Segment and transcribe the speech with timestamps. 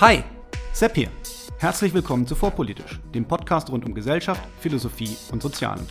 [0.00, 0.22] Hi,
[0.72, 1.08] Sepp hier.
[1.58, 5.84] Herzlich willkommen zu Vorpolitisch, dem Podcast rund um Gesellschaft, Philosophie und Sozialen.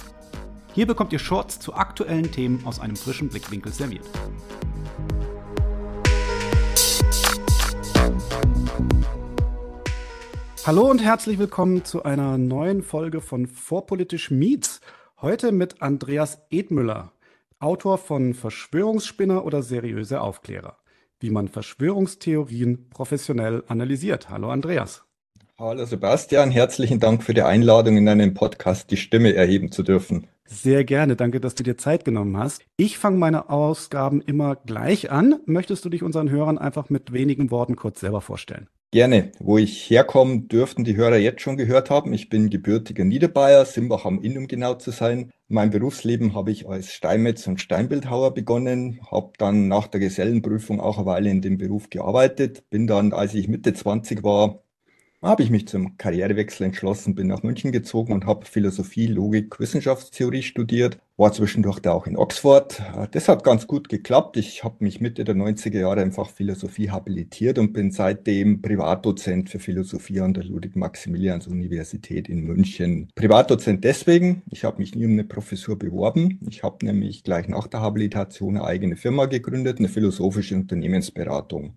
[0.74, 4.06] Hier bekommt ihr Shorts zu aktuellen Themen aus einem frischen Blickwinkel serviert.
[10.66, 14.80] Hallo und herzlich willkommen zu einer neuen Folge von Vorpolitisch Meets.
[15.20, 17.12] Heute mit Andreas Edmüller,
[17.60, 20.78] Autor von Verschwörungsspinner oder seriöse Aufklärer
[21.20, 24.30] wie man Verschwörungstheorien professionell analysiert.
[24.30, 25.04] Hallo Andreas.
[25.60, 30.28] Hallo Sebastian, herzlichen Dank für die Einladung in einen Podcast die Stimme erheben zu dürfen.
[30.46, 32.62] Sehr gerne, danke, dass du dir Zeit genommen hast.
[32.78, 35.42] Ich fange meine Ausgaben immer gleich an.
[35.46, 38.70] Möchtest du dich unseren Hörern einfach mit wenigen Worten kurz selber vorstellen?
[38.92, 39.32] Gerne.
[39.40, 42.14] Wo ich herkomme, dürften die Hörer jetzt schon gehört haben.
[42.14, 45.32] Ich bin gebürtiger Niederbayer, Simbach am Inn, um genau zu sein.
[45.50, 50.98] Mein Berufsleben habe ich als Steinmetz und Steinbildhauer begonnen, habe dann nach der Gesellenprüfung auch
[50.98, 54.64] eine Weile in dem Beruf gearbeitet, bin dann, als ich Mitte 20 war,
[55.24, 60.44] habe ich mich zum Karrierewechsel entschlossen, bin nach München gezogen und habe Philosophie, Logik, Wissenschaftstheorie
[60.44, 62.80] studiert, war zwischendurch da auch in Oxford.
[63.12, 64.38] Das hat ganz gut geklappt.
[64.38, 69.50] Ich habe mich Mitte der 90er Jahre im Fach Philosophie habilitiert und bin seitdem Privatdozent
[69.50, 73.10] für Philosophie an der Ludwig-Maximilians-Universität in München.
[73.16, 76.40] Privatdozent deswegen, ich habe mich nie um eine Professur beworben.
[76.48, 81.74] Ich habe nämlich gleich nach der Habilitation eine eigene Firma gegründet, eine philosophische Unternehmensberatung.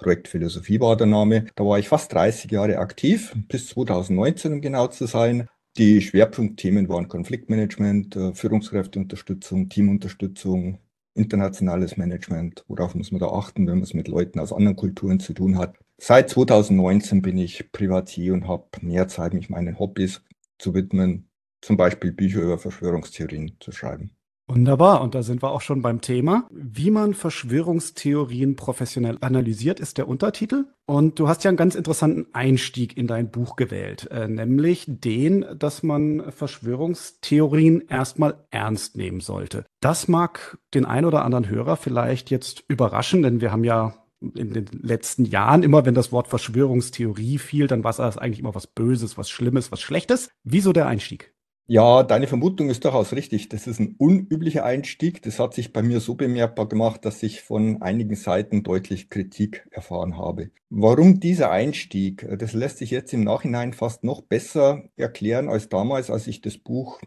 [0.00, 1.46] Projekt Philosophie war der Name.
[1.54, 5.48] Da war ich fast 30 Jahre aktiv, bis 2019 um genau zu sein.
[5.76, 10.78] Die Schwerpunktthemen waren Konfliktmanagement, äh, Führungskräfteunterstützung, Teamunterstützung,
[11.14, 12.64] internationales Management.
[12.66, 15.58] Worauf muss man da achten, wenn man es mit Leuten aus anderen Kulturen zu tun
[15.58, 15.76] hat?
[15.98, 20.22] Seit 2019 bin ich Privatier und habe mehr Zeit, mich meinen Hobbys
[20.58, 21.28] zu widmen,
[21.60, 24.12] zum Beispiel Bücher über Verschwörungstheorien zu schreiben.
[24.52, 26.48] Wunderbar, und da sind wir auch schon beim Thema.
[26.50, 30.64] Wie man Verschwörungstheorien professionell analysiert, ist der Untertitel.
[30.86, 35.46] Und du hast ja einen ganz interessanten Einstieg in dein Buch gewählt, äh, nämlich den,
[35.56, 39.66] dass man Verschwörungstheorien erstmal ernst nehmen sollte.
[39.80, 43.94] Das mag den ein oder anderen Hörer vielleicht jetzt überraschen, denn wir haben ja
[44.34, 48.56] in den letzten Jahren, immer wenn das Wort Verschwörungstheorie fiel, dann war es eigentlich immer
[48.56, 50.28] was Böses, was Schlimmes, was Schlechtes.
[50.42, 51.32] Wieso der Einstieg?
[51.72, 53.48] Ja, deine Vermutung ist durchaus richtig.
[53.48, 55.22] Das ist ein unüblicher Einstieg.
[55.22, 59.68] Das hat sich bei mir so bemerkbar gemacht, dass ich von einigen Seiten deutlich Kritik
[59.70, 60.50] erfahren habe.
[60.68, 62.26] Warum dieser Einstieg?
[62.40, 66.58] Das lässt sich jetzt im Nachhinein fast noch besser erklären als damals, als ich das
[66.58, 67.00] Buch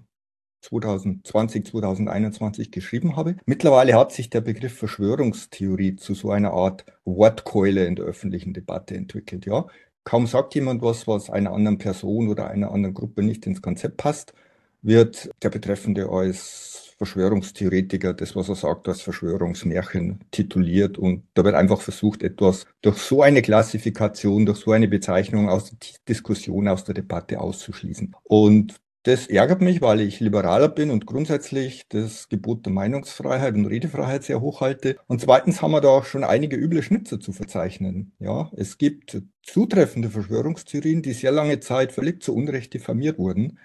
[0.61, 3.35] 2020, 2021 geschrieben habe.
[3.45, 8.95] Mittlerweile hat sich der Begriff Verschwörungstheorie zu so einer Art Wortkeule in der öffentlichen Debatte
[8.95, 9.45] entwickelt.
[9.45, 9.67] Ja,
[10.05, 13.97] kaum sagt jemand was, was einer anderen Person oder einer anderen Gruppe nicht ins Konzept
[13.97, 14.33] passt,
[14.83, 20.97] wird der Betreffende als Verschwörungstheoretiker, das, was er sagt, als Verschwörungsmärchen tituliert.
[20.97, 25.69] Und da wird einfach versucht, etwas durch so eine Klassifikation, durch so eine Bezeichnung aus
[25.69, 25.77] der
[26.07, 28.15] Diskussion, aus der Debatte auszuschließen.
[28.23, 33.65] Und das ärgert mich, weil ich liberaler bin und grundsätzlich das Gebot der Meinungsfreiheit und
[33.65, 34.95] Redefreiheit sehr hoch halte.
[35.07, 38.13] Und zweitens haben wir da auch schon einige üble Schnitzer zu verzeichnen.
[38.19, 43.57] Ja, es gibt zutreffende Verschwörungstheorien, die sehr lange Zeit völlig zu Unrecht diffamiert wurden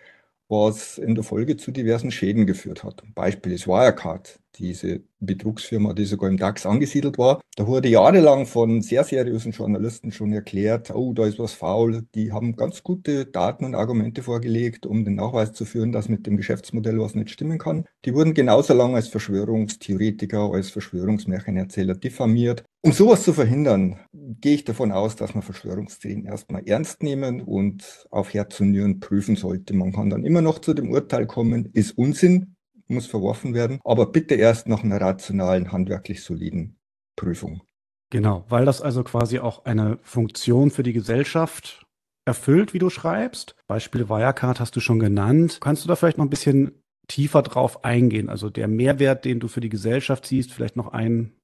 [0.48, 3.02] was in der Folge zu diversen Schäden geführt hat.
[3.14, 7.40] Beispiel ist Wirecard, diese Betrugsfirma, die sogar im DAX angesiedelt war.
[7.56, 12.06] Da wurde jahrelang von sehr seriösen Journalisten schon erklärt, oh, da ist was faul.
[12.14, 16.26] Die haben ganz gute Daten und Argumente vorgelegt, um den Nachweis zu führen, dass mit
[16.26, 17.84] dem Geschäftsmodell was nicht stimmen kann.
[18.04, 22.64] Die wurden genauso lange als Verschwörungstheoretiker, als Verschwörungsmärchenerzähler diffamiert.
[22.82, 28.06] Um sowas zu verhindern, gehe ich davon aus, dass man Verschwörungstheorien erstmal ernst nehmen und
[28.10, 29.74] auf Herz und Nieren prüfen sollte.
[29.74, 32.54] Man kann dann immer noch zu dem Urteil kommen, ist Unsinn,
[32.88, 36.78] muss verworfen werden, aber bitte erst nach einer rationalen, handwerklich soliden
[37.16, 37.62] Prüfung.
[38.10, 41.86] Genau, weil das also quasi auch eine Funktion für die Gesellschaft
[42.24, 43.54] erfüllt, wie du schreibst.
[43.66, 45.58] Beispiel Wirecard hast du schon genannt.
[45.60, 48.28] Kannst du da vielleicht noch ein bisschen tiefer drauf eingehen?
[48.28, 51.34] Also der Mehrwert, den du für die Gesellschaft siehst, vielleicht noch ein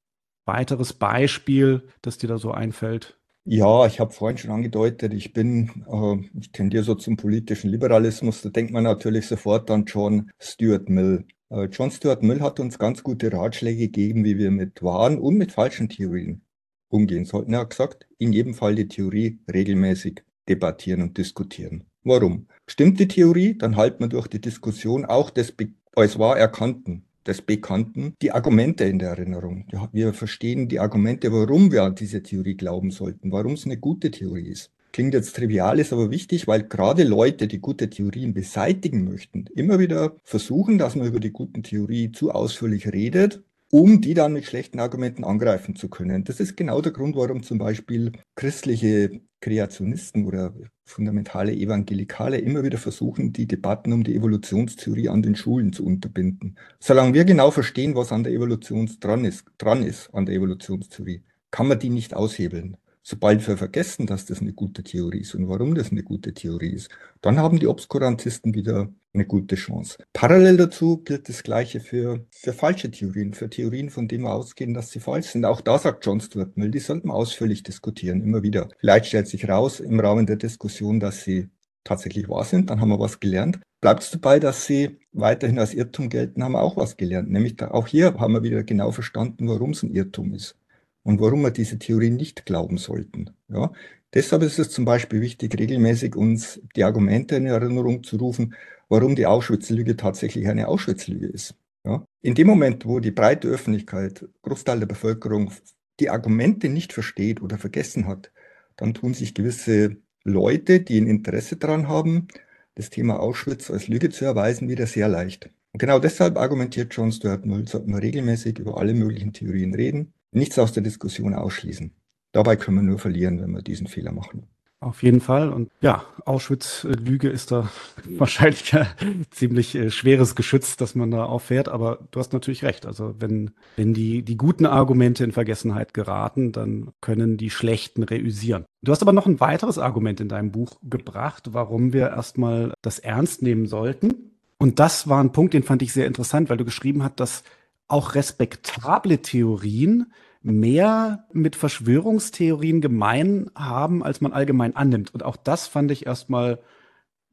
[0.47, 3.19] weiteres Beispiel, das dir da so einfällt?
[3.47, 8.41] Ja, ich habe vorhin schon angedeutet, ich bin, äh, ich tendiere so zum politischen Liberalismus.
[8.41, 11.27] Da denkt man natürlich sofort an John Stuart Mill.
[11.51, 15.37] Äh, John Stuart Mill hat uns ganz gute Ratschläge gegeben, wie wir mit wahren und
[15.37, 16.41] mit falschen Theorien
[16.89, 17.53] umgehen sollten.
[17.53, 21.85] Er hat gesagt, in jedem Fall die Theorie regelmäßig debattieren und diskutieren.
[22.03, 22.49] Warum?
[22.67, 25.55] Stimmt die Theorie, dann halten wir durch die Diskussion auch des
[25.95, 29.67] als wahr Erkannten des Bekannten die Argumente in der Erinnerung.
[29.93, 34.11] Wir verstehen die Argumente, warum wir an diese Theorie glauben sollten, warum es eine gute
[34.11, 34.71] Theorie ist.
[34.93, 39.81] Klingt jetzt trivial, ist aber wichtig, weil gerade Leute, die gute Theorien beseitigen möchten, immer
[39.81, 43.43] wieder versuchen, dass man über die guten Theorie zu ausführlich redet,
[43.73, 46.23] um die dann mit schlechten Argumenten angreifen zu können.
[46.23, 50.55] Das ist genau der Grund, warum zum Beispiel christliche Kreationisten oder
[50.87, 56.59] fundamentale Evangelikale immer wieder versuchen, die Debatten um die Evolutionstheorie an den Schulen zu unterbinden.
[56.81, 61.25] Solange wir genau verstehen, was an der Evolution dran ist, dran ist an der Evolutionstheorie,
[61.51, 62.79] kann man die nicht aushebeln.
[63.07, 66.73] Sobald wir vergessen, dass das eine gute Theorie ist und warum das eine gute Theorie
[66.73, 66.89] ist,
[67.21, 69.99] dann haben die Obskurantisten wieder eine gute Chance.
[70.15, 74.73] Parallel dazu gilt das Gleiche für, für falsche Theorien, für Theorien, von denen wir ausgehen,
[74.73, 75.45] dass sie falsch sind.
[75.45, 78.71] Auch da sagt John Stuart Mill, die sollten wir ausführlich diskutieren, immer wieder.
[78.79, 81.51] Vielleicht stellt sich raus im Rahmen der Diskussion, dass sie
[81.85, 83.61] tatsächlich wahr sind, dann haben wir was gelernt.
[83.83, 87.31] Bleibt es dabei, dass sie weiterhin als Irrtum gelten, haben wir auch was gelernt.
[87.31, 90.57] Nämlich auch hier haben wir wieder genau verstanden, warum es ein Irrtum ist
[91.05, 93.31] und warum wir diese Theorie nicht glauben sollten.
[93.49, 93.73] Ja?
[94.13, 98.55] Deshalb ist es zum Beispiel wichtig, regelmäßig uns die Argumente in Erinnerung zu rufen,
[98.89, 101.55] warum die Auschwitz-Lüge tatsächlich eine Auschwitz-Lüge ist.
[101.85, 102.05] Ja?
[102.23, 105.53] In dem Moment, wo die breite Öffentlichkeit, Großteil der Bevölkerung,
[106.01, 108.33] die Argumente nicht versteht oder vergessen hat,
[108.77, 112.29] dann tun sich gewisse Leute, die ein Interesse daran haben,
[112.75, 115.51] das Thema Auschwitz als Lüge zu erweisen, wieder sehr leicht.
[115.73, 120.13] Und genau deshalb argumentiert John Stuart Mill, sollten wir regelmäßig über alle möglichen Theorien reden,
[120.35, 121.93] nichts aus der Diskussion ausschließen.
[122.33, 124.49] Dabei können wir nur verlieren, wenn wir diesen Fehler machen.
[124.85, 125.51] Auf jeden Fall.
[125.51, 127.71] Und ja, Auschwitz-Lüge ist da
[128.19, 131.69] wahrscheinlich ein ziemlich äh, schweres Geschütz, dass man da auffährt.
[131.69, 132.85] Aber du hast natürlich recht.
[132.85, 138.67] Also wenn, wenn die, die guten Argumente in Vergessenheit geraten, dann können die schlechten reüsieren.
[138.83, 142.99] Du hast aber noch ein weiteres Argument in deinem Buch gebracht, warum wir erstmal das
[142.99, 144.33] ernst nehmen sollten.
[144.59, 147.43] Und das war ein Punkt, den fand ich sehr interessant, weil du geschrieben hast, dass
[147.89, 150.13] auch respektable Theorien
[150.45, 155.13] mehr mit Verschwörungstheorien gemein haben, als man allgemein annimmt.
[155.15, 156.61] Und auch das fand ich erstmal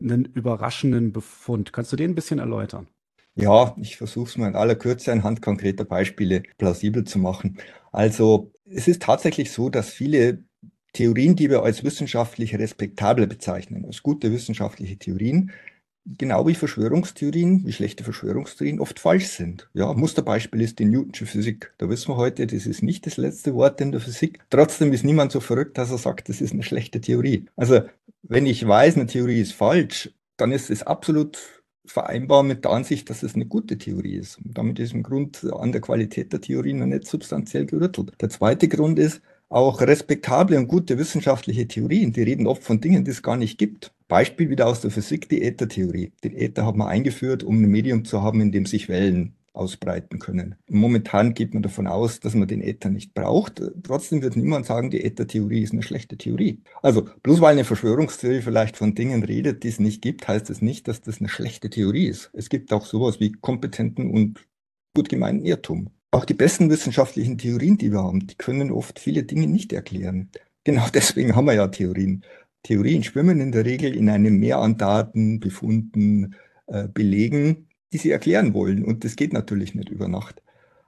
[0.02, 1.74] einen überraschenden Befund.
[1.74, 2.88] Kannst du den ein bisschen erläutern?
[3.36, 7.58] Ja, ich versuche es mal in aller Kürze anhand konkreter Beispiele plausibel zu machen.
[7.92, 10.46] Also es ist tatsächlich so, dass viele
[10.94, 15.52] Theorien, die wir als wissenschaftlich respektabel bezeichnen, als gute wissenschaftliche Theorien,
[16.06, 19.70] genau wie Verschwörungstheorien, wie schlechte Verschwörungstheorien oft falsch sind.
[19.74, 21.74] Ja, Musterbeispiel ist die Newtonsche Physik.
[21.78, 24.40] Da wissen wir heute, das ist nicht das letzte Wort in der Physik.
[24.50, 27.46] Trotzdem ist niemand so verrückt, dass er sagt, das ist eine schlechte Theorie.
[27.56, 27.82] Also,
[28.24, 31.38] wenn ich weiß, eine Theorie ist falsch, dann ist es absolut
[31.86, 34.38] vereinbar mit der Ansicht, dass es eine gute Theorie ist.
[34.38, 38.14] Und damit ist im Grund an der Qualität der Theorie noch nicht substanziell gerüttelt.
[38.22, 39.22] Der zweite Grund ist,
[39.52, 43.58] auch respektable und gute wissenschaftliche Theorien, die reden oft von Dingen, die es gar nicht
[43.58, 43.94] gibt.
[44.08, 46.14] Beispiel wieder aus der Physik, die Äthertheorie.
[46.24, 50.20] Den Äther hat man eingeführt, um ein Medium zu haben, in dem sich Wellen ausbreiten
[50.20, 50.56] können.
[50.70, 53.62] Momentan geht man davon aus, dass man den Äther nicht braucht.
[53.84, 56.62] Trotzdem wird niemand sagen, die Äthertheorie ist eine schlechte Theorie.
[56.82, 60.58] Also bloß weil eine Verschwörungstheorie vielleicht von Dingen redet, die es nicht gibt, heißt es
[60.58, 62.30] das nicht, dass das eine schlechte Theorie ist.
[62.34, 64.48] Es gibt auch sowas wie kompetenten und
[64.96, 65.90] gut gemeinten Irrtum.
[66.12, 70.30] Auch die besten wissenschaftlichen Theorien, die wir haben, die können oft viele Dinge nicht erklären.
[70.66, 72.24] Genau deswegen haben wir ja Theorien.
[72.64, 76.36] Theorien schwimmen in der Regel in einem Meer an Daten, Befunden,
[76.68, 78.84] äh, Belegen, die sie erklären wollen.
[78.84, 80.44] Und das geht natürlich nicht über Nacht.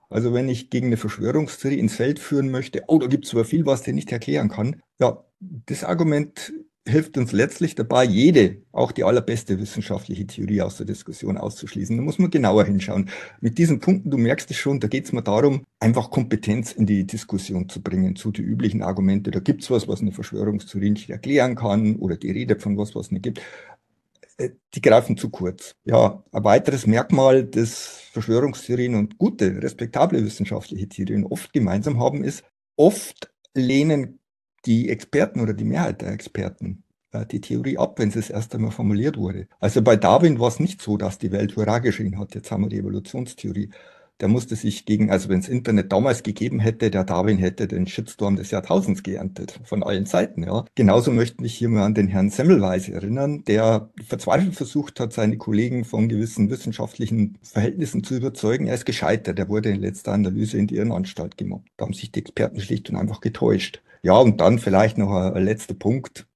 [0.10, 3.46] Also wenn ich gegen eine Verschwörungstheorie ins Feld führen möchte, oh, da gibt es aber
[3.46, 4.82] viel, was der nicht erklären kann.
[5.00, 6.54] Ja, das Argument
[6.86, 11.96] hilft uns letztlich dabei, jede, auch die allerbeste wissenschaftliche Theorie aus der Diskussion auszuschließen.
[11.96, 13.10] Da muss man genauer hinschauen.
[13.40, 16.86] Mit diesen Punkten, du merkst es schon, da geht es mir darum, einfach Kompetenz in
[16.86, 19.32] die Diskussion zu bringen, zu den üblichen Argumente.
[19.32, 22.96] Da gibt es was, was eine Verschwörungstheorie nicht erklären kann oder die Rede von was,
[22.96, 23.42] was nicht gibt.
[24.38, 25.76] Äh, die greifen zu kurz.
[25.86, 32.44] Ja, ein weiteres Merkmal, das Verschwörungstheorien und gute, respektable wissenschaftliche Theorien oft gemeinsam haben, ist,
[32.76, 34.20] oft lehnen
[34.66, 38.54] die Experten oder die Mehrheit der Experten äh, die Theorie ab, wenn sie es erst
[38.56, 39.48] einmal formuliert wurde.
[39.60, 42.64] Also bei Darwin war es nicht so, dass die Welt Hurra geschrien hat, jetzt haben
[42.64, 43.70] wir die Evolutionstheorie.
[44.20, 47.88] Der musste sich gegen, also wenn es Internet damals gegeben hätte, der Darwin hätte den
[47.88, 50.66] Shitstorm des Jahrtausends geerntet, von allen Seiten, ja.
[50.76, 55.38] Genauso möchte ich hier mal an den Herrn Semmelweis erinnern, der verzweifelt versucht hat, seine
[55.38, 58.68] Kollegen von gewissen wissenschaftlichen Verhältnissen zu überzeugen.
[58.68, 61.70] Er ist gescheitert, er wurde in letzter Analyse in die Irrenanstalt gemobbt.
[61.76, 63.82] Da haben sich die Experten schlicht und einfach getäuscht.
[64.04, 66.28] Ja, und dann vielleicht noch ein, ein letzter Punkt.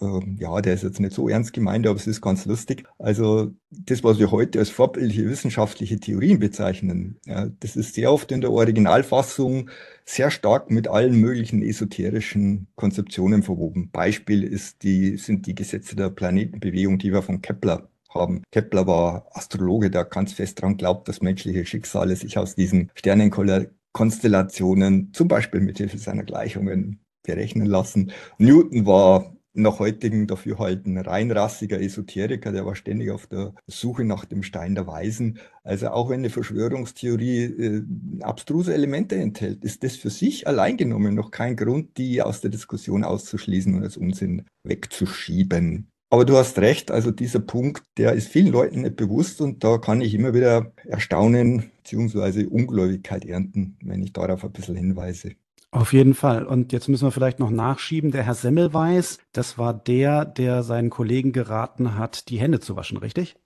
[0.00, 2.84] Ähm, ja, der ist jetzt nicht so ernst gemeint, aber es ist ganz lustig.
[2.98, 8.32] Also das, was wir heute als vorbildliche wissenschaftliche Theorien bezeichnen, ja, das ist sehr oft
[8.32, 9.70] in der Originalfassung
[10.04, 13.90] sehr stark mit allen möglichen esoterischen Konzeptionen verwoben.
[13.92, 18.42] Beispiel ist die, sind die Gesetze der Planetenbewegung, die wir von Kepler haben.
[18.50, 23.66] Kepler war Astrologe, der ganz fest daran glaubt, dass menschliche Schicksale sich aus diesen Sternenkoller
[23.92, 28.12] Konstellationen zum Beispiel mit Hilfe seiner Gleichungen berechnen lassen.
[28.38, 34.24] Newton war nach heutigen Dafürhalten rein rassiger Esoteriker, der war ständig auf der Suche nach
[34.24, 35.40] dem Stein der Weisen.
[35.64, 37.82] Also auch wenn eine Verschwörungstheorie äh,
[38.20, 42.50] abstruse Elemente enthält, ist das für sich allein genommen noch kein Grund, die aus der
[42.50, 45.88] Diskussion auszuschließen und als Unsinn wegzuschieben.
[46.12, 49.78] Aber du hast recht, also dieser Punkt, der ist vielen Leuten nicht bewusst und da
[49.78, 52.46] kann ich immer wieder Erstaunen bzw.
[52.46, 55.32] Ungläubigkeit ernten, wenn ich darauf ein bisschen hinweise.
[55.72, 56.46] Auf jeden Fall.
[56.46, 58.10] Und jetzt müssen wir vielleicht noch nachschieben.
[58.10, 62.96] Der Herr Semmelweis, das war der, der seinen Kollegen geraten hat, die Hände zu waschen,
[62.96, 63.36] richtig?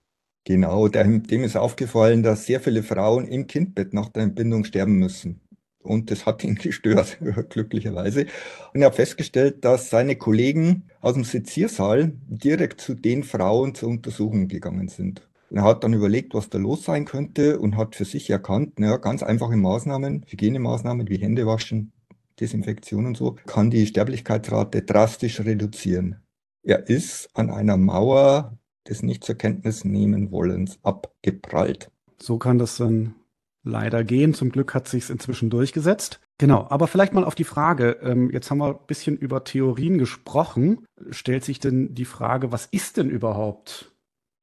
[0.43, 4.97] Genau, dem, dem ist aufgefallen, dass sehr viele Frauen im Kindbett nach der Entbindung sterben
[4.97, 5.41] müssen.
[5.85, 7.17] Und das hat ihn gestört,
[7.49, 8.25] glücklicherweise.
[8.73, 13.89] Und er hat festgestellt, dass seine Kollegen aus dem Seziersaal direkt zu den Frauen zur
[13.89, 15.27] Untersuchung gegangen sind.
[15.55, 18.97] Er hat dann überlegt, was da los sein könnte und hat für sich erkannt, naja,
[18.97, 21.93] ganz einfache Maßnahmen, Hygienemaßnahmen wie Hände waschen,
[22.41, 26.17] Desinfektion und so, kann die Sterblichkeitsrate drastisch reduzieren.
[26.61, 28.57] Er ist an einer Mauer
[28.89, 31.89] des nicht zur Kenntnis nehmen wollens abgeprallt.
[32.21, 33.15] So kann das dann
[33.63, 34.33] leider gehen.
[34.33, 36.19] Zum Glück hat sich inzwischen durchgesetzt.
[36.37, 39.99] Genau, aber vielleicht mal auf die Frage, ähm, jetzt haben wir ein bisschen über Theorien
[39.99, 40.85] gesprochen.
[41.11, 43.94] Stellt sich denn die Frage, was ist denn überhaupt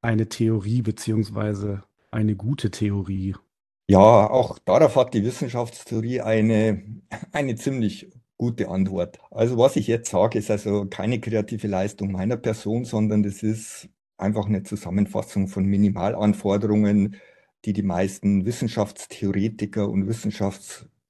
[0.03, 3.35] eine Theorie beziehungsweise eine gute Theorie?
[3.87, 6.83] Ja, auch darauf hat die Wissenschaftstheorie eine,
[7.31, 9.19] eine ziemlich gute Antwort.
[9.31, 13.89] Also was ich jetzt sage, ist also keine kreative Leistung meiner Person, sondern das ist
[14.17, 17.17] einfach eine Zusammenfassung von Minimalanforderungen,
[17.65, 20.07] die die meisten Wissenschaftstheoretiker und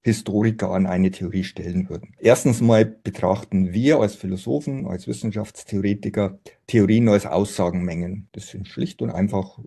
[0.03, 2.13] Wissenschaftshistoriker an eine Theorie stellen würden.
[2.19, 8.27] Erstens mal betrachten wir als Philosophen, als Wissenschaftstheoretiker Theorien als Aussagenmengen.
[8.33, 9.59] Das sind schlicht und einfach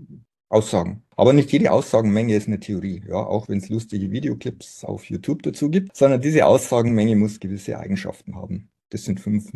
[0.49, 1.03] Aussagen.
[1.17, 5.43] Aber nicht jede Aussagenmenge ist eine Theorie, ja, auch wenn es lustige Videoclips auf YouTube
[5.43, 8.69] dazu gibt, sondern diese Aussagenmenge muss gewisse Eigenschaften haben.
[8.91, 9.51] Das sind fünf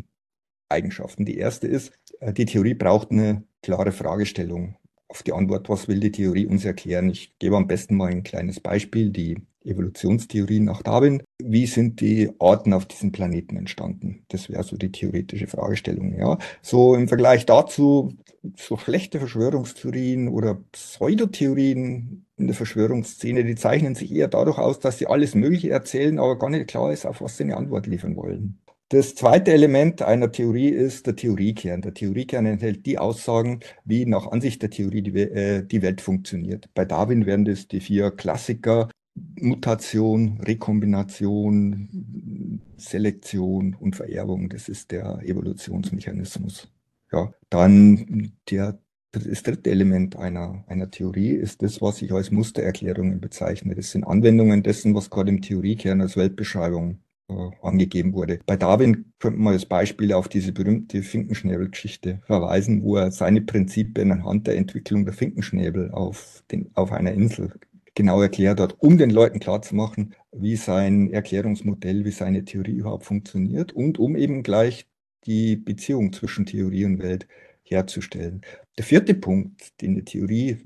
[0.69, 1.25] Eigenschaften.
[1.25, 6.01] Die erste ist, äh, die Theorie braucht eine klare Fragestellung auf die Antwort, was will
[6.01, 7.11] die Theorie uns erklären?
[7.11, 11.23] Ich gebe am besten mal ein kleines Beispiel, die Evolutionstheorie nach Darwin.
[11.43, 14.25] Wie sind die Arten auf diesem Planeten entstanden?
[14.29, 16.17] Das wäre so die theoretische Fragestellung.
[16.19, 18.17] Ja, so im Vergleich dazu
[18.57, 24.99] so schlechte Verschwörungstheorien oder Pseudotheorien in der Verschwörungsszene, die zeichnen sich eher dadurch aus, dass
[24.99, 28.17] sie alles Mögliche erzählen, aber gar nicht klar ist, auf was sie eine Antwort liefern
[28.17, 28.59] wollen.
[28.89, 31.81] Das zweite Element einer Theorie ist der Theoriekern.
[31.81, 36.69] Der Theoriekern enthält die Aussagen, wie nach Ansicht der Theorie die, äh, die Welt funktioniert.
[36.75, 44.49] Bei Darwin wären das die vier Klassiker, Mutation, Rekombination, Selektion und Vererbung.
[44.49, 46.69] Das ist der Evolutionsmechanismus.
[47.13, 48.81] Ja, dann der,
[49.13, 53.75] das dritte Element einer, einer Theorie ist das, was ich als Mustererklärungen bezeichne.
[53.75, 58.39] Das sind Anwendungen dessen, was gerade im Theoriekern als Weltbeschreibung äh, angegeben wurde.
[58.47, 64.13] Bei Darwin könnte man als Beispiel auf diese berühmte Finkenschnäbel-Geschichte verweisen, wo er seine Prinzipien
[64.13, 67.53] anhand der Entwicklung der Finkenschnäbel auf, den, auf einer Insel
[67.95, 73.73] genau erklärt hat, um den Leuten klarzumachen, wie sein Erklärungsmodell, wie seine Theorie überhaupt funktioniert
[73.73, 74.87] und um eben gleich
[75.27, 77.27] die Beziehung zwischen Theorie und Welt
[77.63, 78.43] herzustellen.
[78.79, 80.59] Der vierte Punkt, den eine Theorie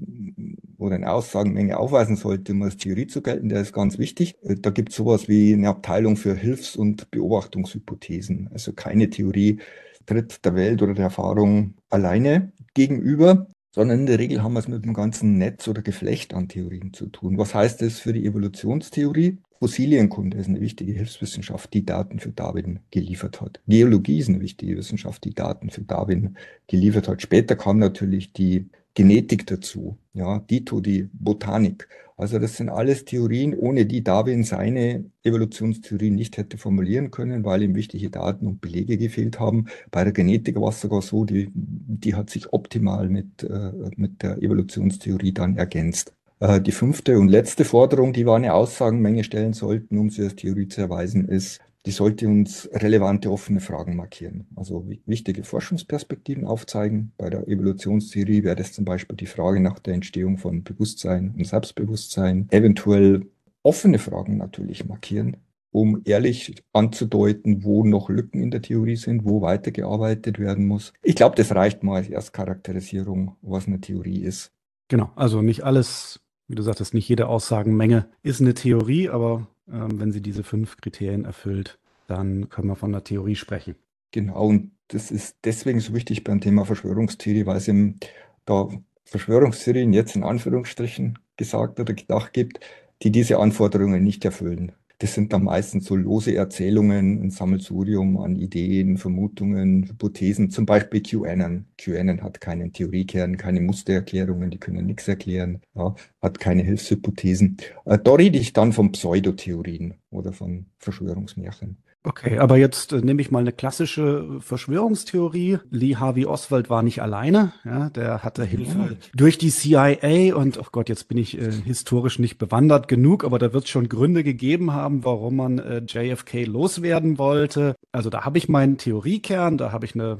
[0.78, 4.36] oder eine Aussagenmenge aufweisen sollte, um als Theorie zu gelten, der ist ganz wichtig.
[4.42, 8.48] Da gibt es sowas wie eine Abteilung für Hilfs- und Beobachtungshypothesen.
[8.52, 9.58] Also keine Theorie
[10.06, 14.68] tritt der Welt oder der Erfahrung alleine gegenüber, sondern in der Regel haben wir es
[14.68, 17.38] mit einem ganzen Netz oder Geflecht an Theorien zu tun.
[17.38, 19.38] Was heißt das für die Evolutionstheorie?
[19.58, 23.60] Fossilienkunde ist eine wichtige Hilfswissenschaft, die Daten für Darwin geliefert hat.
[23.66, 26.36] Geologie ist eine wichtige Wissenschaft, die Daten für Darwin
[26.68, 27.20] geliefert hat.
[27.20, 31.88] Später kam natürlich die Genetik dazu, ja, Dito die Botanik.
[32.16, 37.64] Also das sind alles Theorien, ohne die Darwin seine Evolutionstheorie nicht hätte formulieren können, weil
[37.64, 39.66] ihm wichtige Daten und Belege gefehlt haben.
[39.90, 44.22] Bei der Genetik war es sogar so, die, die hat sich optimal mit, äh, mit
[44.22, 46.14] der Evolutionstheorie dann ergänzt.
[46.38, 50.36] Äh, die fünfte und letzte Forderung, die wir eine Aussagenmenge stellen sollten, um sie als
[50.36, 54.46] Theorie zu erweisen, ist, die sollte uns relevante offene Fragen markieren.
[54.56, 57.12] Also wichtige Forschungsperspektiven aufzeigen.
[57.18, 61.46] Bei der Evolutionstheorie wäre das zum Beispiel die Frage nach der Entstehung von Bewusstsein und
[61.46, 62.48] Selbstbewusstsein.
[62.50, 63.26] Eventuell
[63.62, 65.36] offene Fragen natürlich markieren,
[65.72, 70.94] um ehrlich anzudeuten, wo noch Lücken in der Theorie sind, wo weitergearbeitet werden muss.
[71.02, 74.52] Ich glaube, das reicht mal als Erstcharakterisierung, was eine Theorie ist.
[74.88, 80.00] Genau, also nicht alles wie du sagtest, nicht jede Aussagenmenge ist eine Theorie, aber ähm,
[80.00, 83.76] wenn sie diese fünf Kriterien erfüllt, dann können wir von einer Theorie sprechen.
[84.10, 87.98] Genau, und das ist deswegen so wichtig beim Thema Verschwörungstheorie, weil es eben
[88.44, 88.68] da
[89.04, 92.60] Verschwörungstheorien jetzt in Anführungsstrichen gesagt oder gedacht gibt,
[93.02, 94.72] die diese Anforderungen nicht erfüllen.
[95.04, 101.02] Das sind dann meistens so lose Erzählungen, ein Sammelsurium an Ideen, Vermutungen, Hypothesen, zum Beispiel
[101.02, 101.66] QAnon.
[101.76, 107.58] QAnon hat keinen Theoriekern, keine Mustererklärungen, die können nichts erklären, ja, hat keine Hilfshypothesen.
[107.84, 111.76] Äh, da rede ich dann von Pseudotheorien oder von Verschwörungsmärchen.
[112.06, 115.58] Okay, aber jetzt äh, nehme ich mal eine klassische Verschwörungstheorie.
[115.70, 117.54] Lee Harvey Oswald war nicht alleine.
[117.64, 118.96] Ja, der hatte Hilfe ja.
[119.14, 123.38] durch die CIA und, oh Gott, jetzt bin ich äh, historisch nicht bewandert genug, aber
[123.38, 127.74] da wird es schon Gründe gegeben haben, warum man äh, JFK loswerden wollte.
[127.90, 130.18] Also da habe ich meinen Theoriekern, da habe ich eine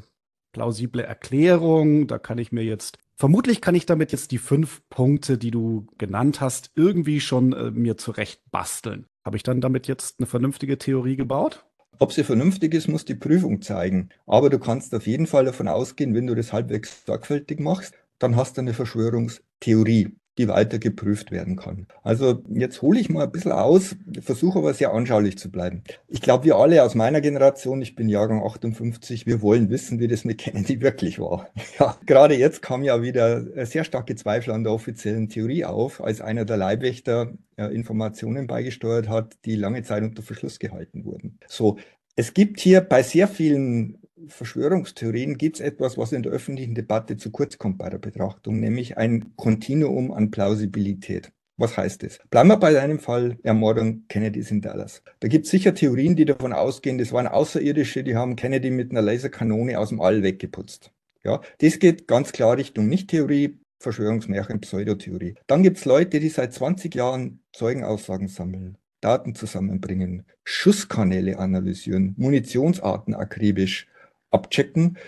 [0.52, 5.38] plausible Erklärung, da kann ich mir jetzt Vermutlich kann ich damit jetzt die fünf Punkte,
[5.38, 9.06] die du genannt hast, irgendwie schon äh, mir zurecht basteln.
[9.24, 11.64] Habe ich dann damit jetzt eine vernünftige Theorie gebaut?
[11.98, 14.10] Ob sie vernünftig ist, muss die Prüfung zeigen.
[14.26, 18.36] Aber du kannst auf jeden Fall davon ausgehen, wenn du das halbwegs sorgfältig machst, dann
[18.36, 21.86] hast du eine Verschwörungstheorie die weiter geprüft werden kann.
[22.02, 25.84] Also jetzt hole ich mal ein bisschen aus, versuche aber sehr anschaulich zu bleiben.
[26.08, 30.08] Ich glaube, wir alle aus meiner Generation, ich bin Jahrgang 58, wir wollen wissen, wie
[30.08, 31.48] das mit Kennedy wirklich war.
[31.78, 36.20] Ja, gerade jetzt kam ja wieder sehr starke Zweifel an der offiziellen Theorie auf, als
[36.20, 41.38] einer der Leibwächter ja, Informationen beigesteuert hat, die lange Zeit unter Verschluss gehalten wurden.
[41.46, 41.78] So,
[42.16, 43.98] es gibt hier bei sehr vielen
[44.28, 48.60] Verschwörungstheorien gibt es etwas, was in der öffentlichen Debatte zu kurz kommt bei der Betrachtung,
[48.60, 51.32] nämlich ein Kontinuum an Plausibilität.
[51.56, 52.18] Was heißt das?
[52.30, 55.02] Bleiben wir bei einem Fall Ermordung Kennedys in Dallas.
[55.20, 58.90] Da gibt es sicher Theorien, die davon ausgehen, das waren Außerirdische, die haben Kennedy mit
[58.90, 60.92] einer Laserkanone aus dem All weggeputzt.
[61.22, 65.34] Ja, das geht ganz klar Richtung Nicht-Theorie, Verschwörungsmärchen, Pseudotheorie.
[65.46, 73.14] Dann gibt es Leute, die seit 20 Jahren Zeugenaussagen sammeln, Daten zusammenbringen, Schusskanäle analysieren, Munitionsarten
[73.14, 73.88] akribisch
[74.34, 74.98] abchecken,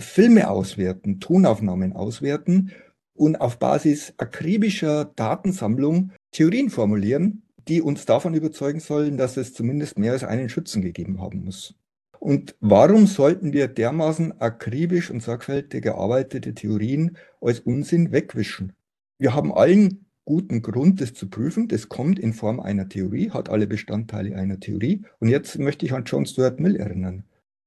[0.00, 2.72] Filme auswerten, Tonaufnahmen auswerten
[3.14, 9.98] und auf Basis akribischer Datensammlung Theorien formulieren, die uns davon überzeugen sollen, dass es zumindest
[9.98, 11.74] mehr als einen Schützen gegeben haben muss.
[12.18, 18.72] Und warum sollten wir dermaßen akribisch und sorgfältig erarbeitete Theorien als Unsinn wegwischen?
[19.18, 21.68] Wir haben allen guten Grund, das zu prüfen.
[21.68, 25.02] Das kommt in Form einer Theorie, hat alle Bestandteile einer Theorie.
[25.18, 27.24] Und jetzt möchte ich an John Stuart Mill erinnern.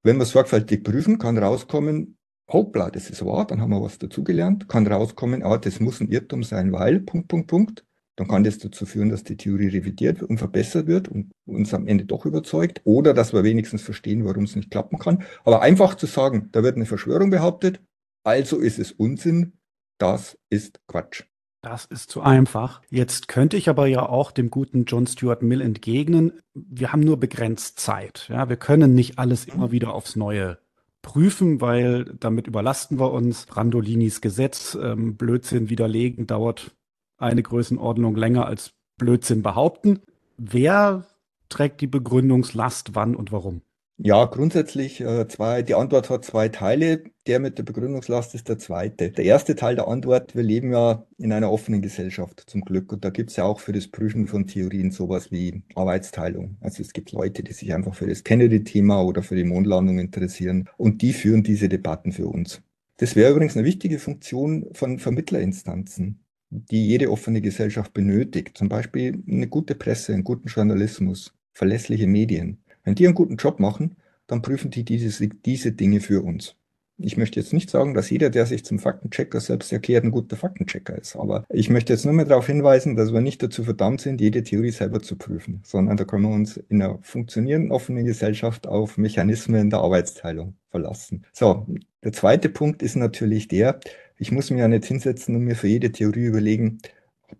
[0.07, 2.17] Wenn wir sorgfältig prüfen, kann rauskommen,
[2.49, 6.07] hoppla, das ist wahr, dann haben wir was dazugelernt, kann rauskommen, ah, das muss ein
[6.07, 7.85] Irrtum sein, weil, Punkt, Punkt, Punkt.
[8.15, 11.87] Dann kann das dazu führen, dass die Theorie revidiert und verbessert wird und uns am
[11.87, 15.25] Ende doch überzeugt oder dass wir wenigstens verstehen, warum es nicht klappen kann.
[15.43, 17.81] Aber einfach zu sagen, da wird eine Verschwörung behauptet,
[18.23, 19.57] also ist es Unsinn,
[19.97, 21.25] das ist Quatsch.
[21.69, 22.81] Das ist zu einfach.
[22.89, 27.19] Jetzt könnte ich aber ja auch dem guten John Stuart Mill entgegnen, wir haben nur
[27.19, 28.27] begrenzt Zeit.
[28.29, 30.59] Ja, wir können nicht alles immer wieder aufs Neue
[31.01, 33.45] prüfen, weil damit überlasten wir uns.
[33.47, 36.71] Brandolinis Gesetz, ähm, Blödsinn widerlegen, dauert
[37.17, 39.99] eine Größenordnung länger als Blödsinn behaupten.
[40.37, 41.05] Wer
[41.49, 43.61] trägt die Begründungslast wann und warum?
[43.97, 47.03] Ja, grundsätzlich äh, zwei, die Antwort hat zwei Teile.
[47.27, 49.11] Der mit der Begründungslast ist der zweite.
[49.11, 52.93] Der erste Teil der Antwort, wir leben ja in einer offenen Gesellschaft zum Glück.
[52.93, 56.55] Und da gibt es ja auch für das Prüfen von Theorien sowas wie Arbeitsteilung.
[56.61, 60.69] Also es gibt Leute, die sich einfach für das Kennedy-Thema oder für die Mondlandung interessieren
[60.77, 62.61] und die führen diese Debatten für uns.
[62.95, 68.57] Das wäre übrigens eine wichtige Funktion von Vermittlerinstanzen, die jede offene Gesellschaft benötigt.
[68.57, 72.59] Zum Beispiel eine gute Presse, einen guten Journalismus, verlässliche Medien.
[72.85, 76.55] Wenn die einen guten Job machen, dann prüfen die diese, diese Dinge für uns.
[76.99, 80.35] Ich möchte jetzt nicht sagen, dass jeder, der sich zum Faktenchecker selbst erklärt, ein guter
[80.35, 81.15] Faktenchecker ist.
[81.15, 84.41] Aber ich möchte jetzt nur mal darauf hinweisen, dass wir nicht dazu verdammt sind, jede
[84.41, 88.97] Theorie selber zu prüfen, sondern da können wir uns in einer funktionierenden offenen Gesellschaft auf
[88.97, 91.23] Mechanismen der Arbeitsteilung verlassen.
[91.33, 91.67] So,
[92.03, 93.79] der zweite Punkt ist natürlich der,
[94.17, 96.79] ich muss mir ja nicht hinsetzen und mir für jede Theorie überlegen,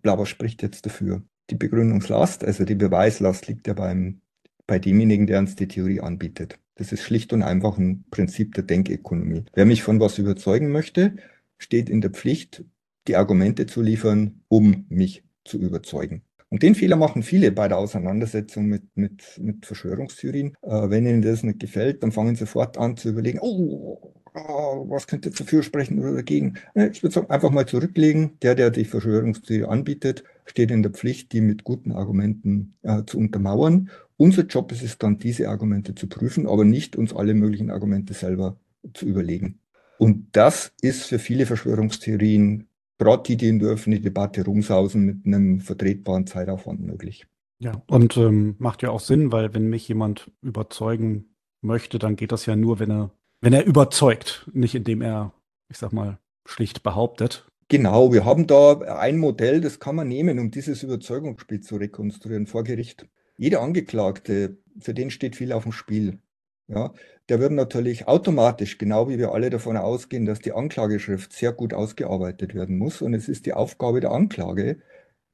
[0.02, 1.22] bla, was spricht jetzt dafür?
[1.50, 4.20] Die Begründungslast, also die Beweislast liegt ja beim
[4.68, 6.60] bei demjenigen, der uns die Theorie anbietet.
[6.78, 9.44] Das ist schlicht und einfach ein Prinzip der Denkökonomie.
[9.52, 11.16] Wer mich von was überzeugen möchte,
[11.58, 12.64] steht in der Pflicht,
[13.08, 16.22] die Argumente zu liefern, um mich zu überzeugen.
[16.50, 20.54] Und den Fehler machen viele bei der Auseinandersetzung mit, mit, mit Verschwörungstheorien.
[20.62, 24.86] Äh, wenn ihnen das nicht gefällt, dann fangen sie sofort an zu überlegen, oh, oh
[24.88, 26.54] was könnte dafür sprechen oder dagegen.
[26.74, 28.38] Ich würde sagen, einfach mal zurücklegen.
[28.40, 33.18] Der, der die Verschwörungstheorie anbietet, steht in der Pflicht, die mit guten Argumenten äh, zu
[33.18, 37.70] untermauern unser Job ist es dann, diese Argumente zu prüfen, aber nicht uns alle möglichen
[37.70, 38.58] Argumente selber
[38.92, 39.60] zu überlegen.
[39.98, 45.26] Und das ist für viele Verschwörungstheorien, gerade die, die in der öffentlichen Debatte rumsausen, mit
[45.26, 47.26] einem vertretbaren Zeitaufwand möglich.
[47.60, 52.30] Ja, und ähm, macht ja auch Sinn, weil wenn mich jemand überzeugen möchte, dann geht
[52.30, 55.32] das ja nur, wenn er, wenn er überzeugt, nicht indem er,
[55.68, 57.48] ich sag mal, schlicht behauptet.
[57.68, 62.46] Genau, wir haben da ein Modell, das kann man nehmen, um dieses Überzeugungsspiel zu rekonstruieren
[62.46, 63.06] vor Gericht.
[63.38, 66.18] Jeder Angeklagte, für den steht viel auf dem Spiel.
[66.66, 66.92] Ja,
[67.30, 71.72] der wird natürlich automatisch, genau wie wir alle davon ausgehen, dass die Anklageschrift sehr gut
[71.72, 73.00] ausgearbeitet werden muss.
[73.00, 74.78] Und es ist die Aufgabe der Anklage,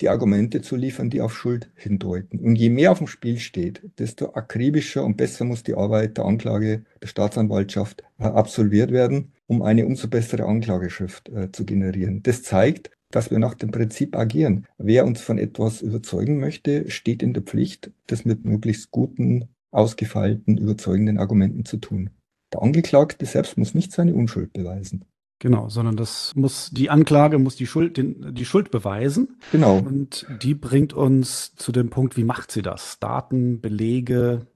[0.00, 2.38] die Argumente zu liefern, die auf Schuld hindeuten.
[2.40, 6.24] Und je mehr auf dem Spiel steht, desto akribischer und besser muss die Arbeit der
[6.24, 12.22] Anklage, der Staatsanwaltschaft äh, absolviert werden, um eine umso bessere Anklageschrift äh, zu generieren.
[12.22, 14.66] Das zeigt, dass wir nach dem Prinzip agieren.
[14.76, 20.58] Wer uns von etwas überzeugen möchte, steht in der Pflicht, das mit möglichst guten, ausgefeilten,
[20.58, 22.10] überzeugenden Argumenten zu tun.
[22.52, 25.04] Der Angeklagte selbst muss nicht seine Unschuld beweisen.
[25.40, 29.36] Genau, sondern das muss die Anklage muss die Schuld den, die Schuld beweisen.
[29.52, 29.78] Genau.
[29.78, 32.98] Und die bringt uns zu dem Punkt, wie macht sie das?
[32.98, 34.46] Daten, Belege,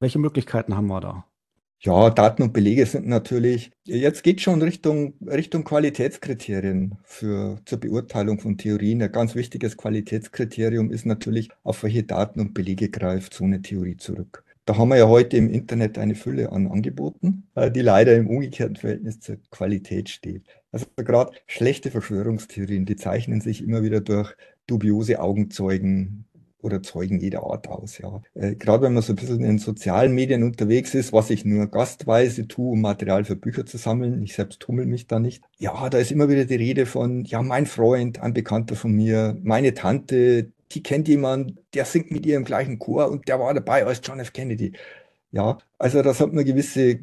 [0.00, 1.26] welche Möglichkeiten haben wir da?
[1.80, 8.40] Ja, Daten und Belege sind natürlich, jetzt geht schon Richtung, Richtung Qualitätskriterien für, zur Beurteilung
[8.40, 9.02] von Theorien.
[9.02, 13.96] Ein ganz wichtiges Qualitätskriterium ist natürlich, auf welche Daten und Belege greift so eine Theorie
[13.96, 14.42] zurück.
[14.64, 18.26] Da haben wir ja heute im Internet eine Fülle an Angeboten, äh, die leider im
[18.28, 20.42] umgekehrten Verhältnis zur Qualität steht.
[20.72, 24.34] Also gerade schlechte Verschwörungstheorien, die zeichnen sich immer wieder durch
[24.66, 26.24] dubiose Augenzeugen,
[26.62, 27.98] oder Zeugen jeder Art aus.
[27.98, 28.22] Ja.
[28.34, 31.66] Äh, Gerade wenn man so ein bisschen in sozialen Medien unterwegs ist, was ich nur
[31.68, 35.44] gastweise tue, um Material für Bücher zu sammeln, ich selbst tummel mich da nicht.
[35.58, 39.36] Ja, da ist immer wieder die Rede von, ja, mein Freund, ein Bekannter von mir,
[39.42, 43.54] meine Tante, die kennt jemand, der singt mit ihr im gleichen Chor und der war
[43.54, 44.32] dabei als John F.
[44.32, 44.72] Kennedy.
[45.30, 47.00] Ja, also das hat eine gewisse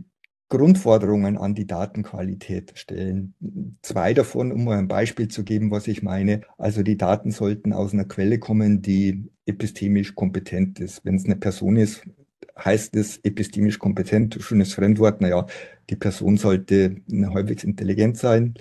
[0.49, 3.33] Grundforderungen an die Datenqualität stellen.
[3.81, 6.41] Zwei davon, um mal ein Beispiel zu geben, was ich meine.
[6.57, 11.03] Also die Daten sollten aus einer Quelle kommen, die epistemisch kompetent ist.
[11.05, 12.03] Wenn es eine Person ist,
[12.57, 15.21] heißt es epistemisch kompetent, schönes Fremdwort.
[15.21, 15.47] Naja,
[15.89, 18.53] die Person sollte halbwegs intelligent sein.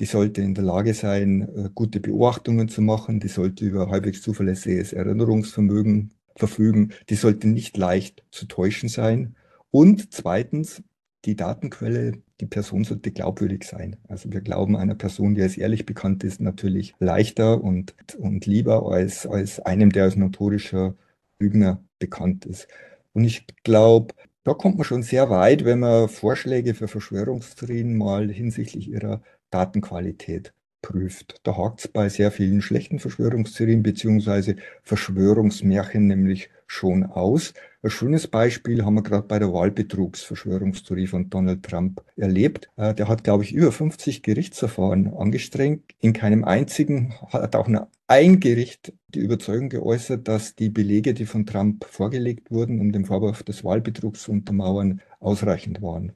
[0.00, 3.20] Die sollte in der Lage sein, äh, gute Beobachtungen zu machen.
[3.20, 6.92] Die sollte über halbwegs zuverlässiges Erinnerungsvermögen verfügen.
[7.08, 9.34] Die sollte nicht leicht zu täuschen sein.
[9.70, 10.82] Und zweitens,
[11.24, 13.96] die Datenquelle, die Person sollte glaubwürdig sein.
[14.08, 18.90] Also wir glauben einer Person, die als ehrlich bekannt ist, natürlich leichter und, und lieber
[18.90, 20.94] als, als einem, der als notorischer
[21.40, 22.68] Lügner bekannt ist.
[23.12, 28.30] Und ich glaube, da kommt man schon sehr weit, wenn man Vorschläge für Verschwörungstheorien mal
[28.30, 31.40] hinsichtlich ihrer Datenqualität prüft.
[31.42, 37.54] Da hakt es bei sehr vielen schlechten Verschwörungstheorien beziehungsweise Verschwörungsmärchen nämlich schon aus.
[37.82, 42.68] Ein schönes Beispiel haben wir gerade bei der Wahlbetrugsverschwörungstheorie von Donald Trump erlebt.
[42.76, 45.92] Äh, der hat, glaube ich, über 50 Gerichtsverfahren angestrengt.
[45.98, 51.26] In keinem einzigen hat auch nur ein Gericht die Überzeugung geäußert, dass die Belege, die
[51.26, 56.12] von Trump vorgelegt wurden, um den Vorwurf des Wahlbetrugs zu untermauern, ausreichend waren.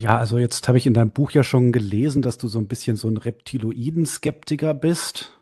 [0.00, 2.68] Ja, also jetzt habe ich in deinem Buch ja schon gelesen, dass du so ein
[2.68, 5.37] bisschen so ein Reptiloiden-Skeptiker bist.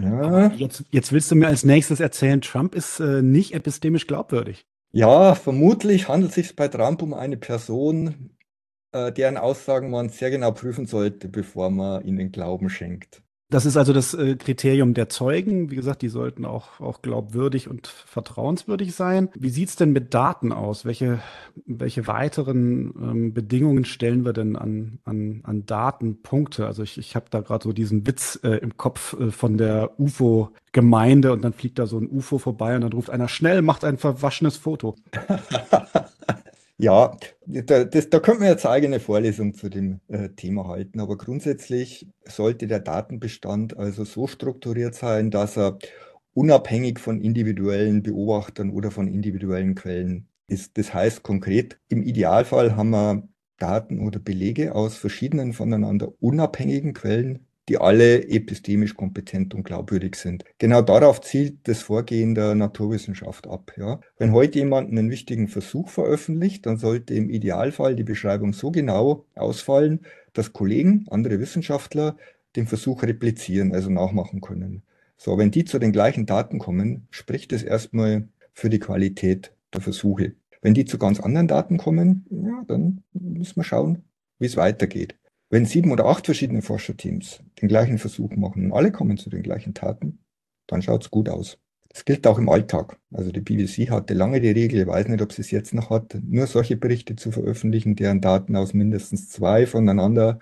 [0.00, 0.48] Ja.
[0.52, 4.66] Jetzt, jetzt willst du mir als nächstes erzählen, Trump ist äh, nicht epistemisch glaubwürdig.
[4.92, 8.30] Ja, vermutlich handelt es sich bei Trump um eine Person,
[8.92, 13.22] äh, deren Aussagen man sehr genau prüfen sollte, bevor man ihnen Glauben schenkt.
[13.54, 15.70] Das ist also das äh, Kriterium der Zeugen.
[15.70, 19.28] Wie gesagt, die sollten auch, auch glaubwürdig und vertrauenswürdig sein.
[19.36, 20.84] Wie sieht es denn mit Daten aus?
[20.84, 21.20] Welche,
[21.64, 26.66] welche weiteren ähm, Bedingungen stellen wir denn an, an, an Datenpunkte?
[26.66, 30.00] Also ich, ich habe da gerade so diesen Witz äh, im Kopf äh, von der
[30.00, 33.84] UFO-Gemeinde und dann fliegt da so ein UFO vorbei und dann ruft einer schnell, macht
[33.84, 34.96] ein verwaschenes Foto.
[36.76, 41.16] Ja, da, das, da könnten wir jetzt eigene Vorlesung zu dem äh, Thema halten, aber
[41.16, 45.78] grundsätzlich sollte der Datenbestand also so strukturiert sein, dass er
[46.32, 50.76] unabhängig von individuellen Beobachtern oder von individuellen Quellen ist.
[50.76, 57.46] Das heißt konkret, im Idealfall haben wir Daten oder Belege aus verschiedenen voneinander unabhängigen Quellen,
[57.68, 60.44] die alle epistemisch kompetent und glaubwürdig sind.
[60.58, 63.72] Genau darauf zielt das Vorgehen der Naturwissenschaft ab.
[63.76, 64.00] Ja.
[64.18, 69.24] Wenn heute jemand einen wichtigen Versuch veröffentlicht, dann sollte im Idealfall die Beschreibung so genau
[69.34, 70.00] ausfallen,
[70.32, 72.16] dass Kollegen, andere Wissenschaftler
[72.56, 74.82] den Versuch replizieren, also nachmachen können.
[75.16, 79.80] So, wenn die zu den gleichen Daten kommen, spricht es erstmal für die Qualität der
[79.80, 80.34] Versuche.
[80.60, 84.02] Wenn die zu ganz anderen Daten kommen, ja, dann müssen wir schauen,
[84.38, 85.16] wie es weitergeht.
[85.54, 89.44] Wenn sieben oder acht verschiedene Forscherteams den gleichen Versuch machen und alle kommen zu den
[89.44, 90.18] gleichen Taten,
[90.66, 91.58] dann schaut es gut aus.
[91.90, 92.98] Das gilt auch im Alltag.
[93.12, 95.90] Also die BBC hatte lange die Regel, ich weiß nicht, ob sie es jetzt noch
[95.90, 100.40] hat, nur solche Berichte zu veröffentlichen, deren Daten aus mindestens zwei voneinander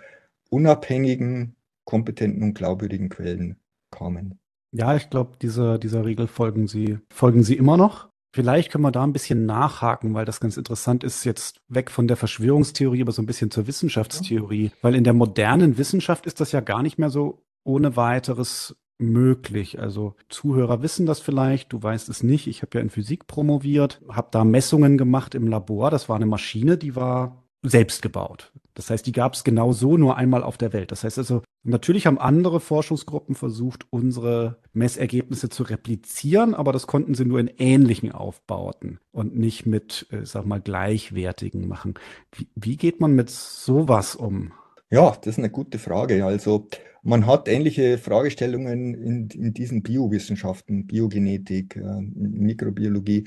[0.48, 3.56] unabhängigen, kompetenten und glaubwürdigen Quellen
[3.90, 4.38] kamen.
[4.70, 8.08] Ja, ich glaube, dieser, dieser Regel folgen sie, folgen sie immer noch.
[8.34, 12.08] Vielleicht können wir da ein bisschen nachhaken, weil das ganz interessant ist, jetzt weg von
[12.08, 14.70] der Verschwörungstheorie, aber so ein bisschen zur Wissenschaftstheorie.
[14.80, 19.80] Weil in der modernen Wissenschaft ist das ja gar nicht mehr so ohne weiteres möglich?
[19.80, 22.46] Also Zuhörer wissen das vielleicht, du weißt es nicht.
[22.46, 25.90] Ich habe ja in Physik promoviert, habe da Messungen gemacht im Labor.
[25.90, 28.52] Das war eine Maschine, die war selbst gebaut.
[28.74, 30.92] Das heißt, die gab es genau so nur einmal auf der Welt.
[30.92, 37.14] Das heißt also, natürlich haben andere Forschungsgruppen versucht, unsere Messergebnisse zu replizieren, aber das konnten
[37.14, 41.94] sie nur in ähnlichen Aufbauten und nicht mit, äh, sag mal, gleichwertigen machen.
[42.32, 44.52] Wie, wie geht man mit sowas um?
[44.92, 46.22] Ja, das ist eine gute Frage.
[46.26, 46.68] Also
[47.02, 53.24] man hat ähnliche Fragestellungen in, in diesen Biowissenschaften, Biogenetik, äh, Mikrobiologie.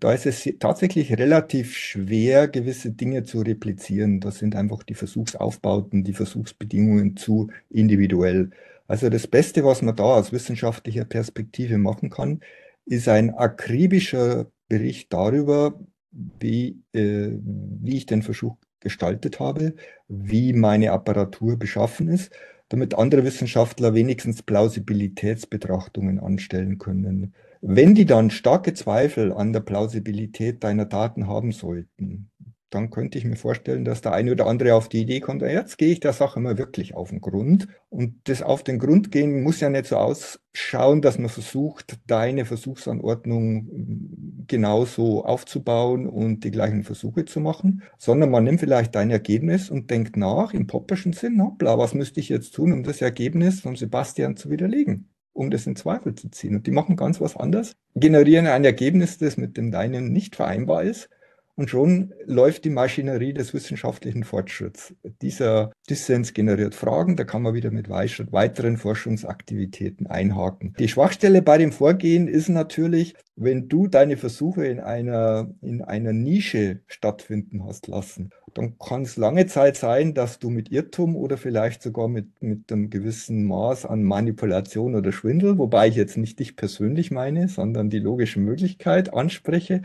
[0.00, 4.20] Da ist es tatsächlich relativ schwer, gewisse Dinge zu replizieren.
[4.20, 8.50] Da sind einfach die Versuchsaufbauten, die Versuchsbedingungen zu individuell.
[8.88, 12.40] Also das Beste, was man da aus wissenschaftlicher Perspektive machen kann,
[12.86, 15.78] ist ein akribischer Bericht darüber,
[16.10, 19.74] wie, äh, wie ich den Versuch gestaltet habe,
[20.08, 22.30] wie meine Apparatur beschaffen ist
[22.72, 27.34] damit andere Wissenschaftler wenigstens Plausibilitätsbetrachtungen anstellen können.
[27.60, 32.30] Wenn die dann starke Zweifel an der Plausibilität deiner Daten haben sollten,
[32.74, 35.76] dann könnte ich mir vorstellen, dass der eine oder andere auf die Idee kommt, jetzt
[35.76, 37.68] gehe ich der Sache mal wirklich auf den Grund.
[37.90, 42.46] Und das auf den Grund gehen muss ja nicht so ausschauen, dass man versucht, deine
[42.46, 49.68] Versuchsanordnung genauso aufzubauen und die gleichen Versuche zu machen, sondern man nimmt vielleicht dein Ergebnis
[49.68, 53.60] und denkt nach im popperschen Sinn, hoppla, was müsste ich jetzt tun, um das Ergebnis
[53.60, 55.08] von Sebastian zu widerlegen?
[55.34, 56.56] um das in Zweifel zu ziehen.
[56.56, 60.82] Und die machen ganz was anderes, generieren ein Ergebnis, das mit dem deinen nicht vereinbar
[60.82, 61.08] ist
[61.54, 64.94] und schon läuft die Maschinerie des wissenschaftlichen Fortschritts.
[65.20, 70.74] Dieser Dissens generiert Fragen, da kann man wieder mit weiteren Forschungsaktivitäten einhaken.
[70.78, 76.12] Die Schwachstelle bei dem Vorgehen ist natürlich, wenn du deine Versuche in einer, in einer
[76.12, 81.38] Nische stattfinden hast lassen, dann kann es lange Zeit sein, dass du mit Irrtum oder
[81.38, 86.38] vielleicht sogar mit, mit einem gewissen Maß an Manipulation oder Schwindel, wobei ich jetzt nicht
[86.38, 89.82] dich persönlich meine, sondern die logische Möglichkeit anspreche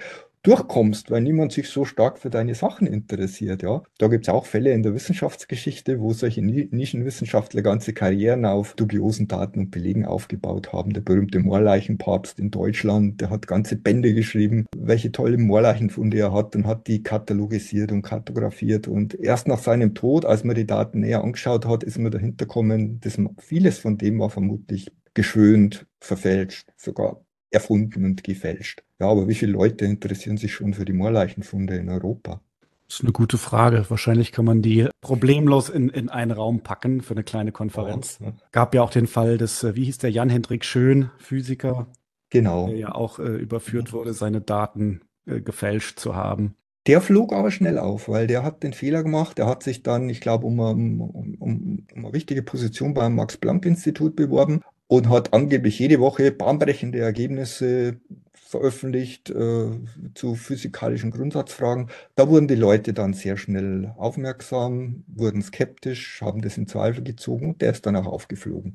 [0.48, 3.62] durchkommst, weil niemand sich so stark für deine Sachen interessiert.
[3.64, 8.74] Ja, da gibt es auch Fälle in der Wissenschaftsgeschichte, wo solche Nischenwissenschaftler ganze Karrieren auf
[8.74, 10.94] dubiosen Daten und Belegen aufgebaut haben.
[10.94, 16.56] Der berühmte Moorleichenpapst in Deutschland, der hat ganze Bände geschrieben, welche tolle Moorleichenfunde er hat
[16.56, 18.88] und hat die katalogisiert und kartografiert.
[18.88, 22.46] Und erst nach seinem Tod, als man die Daten näher angeschaut hat, ist man dahinter
[22.46, 28.84] gekommen, dass vieles von dem war vermutlich geschönt, verfälscht, sogar erfunden und gefälscht.
[29.00, 32.42] Ja, aber wie viele Leute interessieren sich schon für die Moorleichenfunde in Europa?
[32.88, 33.86] Das ist eine gute Frage.
[33.90, 38.20] Wahrscheinlich kann man die problemlos in, in einen Raum packen für eine kleine Konferenz.
[38.22, 38.34] Ja.
[38.52, 41.88] Gab ja auch den Fall des, äh, wie hieß der, Jan-Hendrik Schön, Physiker.
[42.30, 42.68] Genau.
[42.68, 46.56] Der ja auch äh, überführt wurde, seine Daten äh, gefälscht zu haben.
[46.88, 49.38] Der flog aber schnell auf, weil der hat den Fehler gemacht.
[49.38, 54.16] Der hat sich dann, ich glaube, um, um, um, um eine wichtige Position beim Max-Planck-Institut
[54.16, 58.00] beworben und hat angeblich jede Woche bahnbrechende Ergebnisse
[58.34, 59.72] veröffentlicht äh,
[60.14, 61.90] zu physikalischen Grundsatzfragen.
[62.16, 67.50] Da wurden die Leute dann sehr schnell aufmerksam, wurden skeptisch, haben das in Zweifel gezogen
[67.50, 68.74] und der ist dann auch aufgeflogen.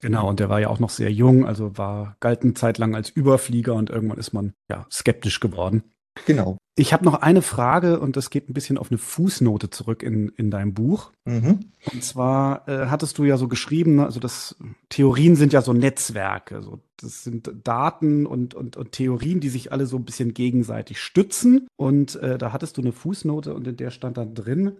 [0.00, 2.94] Genau, und der war ja auch noch sehr jung, also war galt eine Zeit lang
[2.94, 5.84] als Überflieger und irgendwann ist man ja skeptisch geworden.
[6.26, 6.58] Genau.
[6.76, 10.30] Ich habe noch eine Frage und das geht ein bisschen auf eine Fußnote zurück in,
[10.30, 11.12] in deinem Buch.
[11.24, 11.60] Mhm.
[11.92, 14.56] Und zwar äh, hattest du ja so geschrieben, also das
[14.88, 16.62] Theorien sind ja so Netzwerke.
[16.62, 21.00] So, das sind Daten und, und, und Theorien, die sich alle so ein bisschen gegenseitig
[21.00, 21.68] stützen.
[21.76, 24.76] Und äh, da hattest du eine Fußnote und in der stand dann drin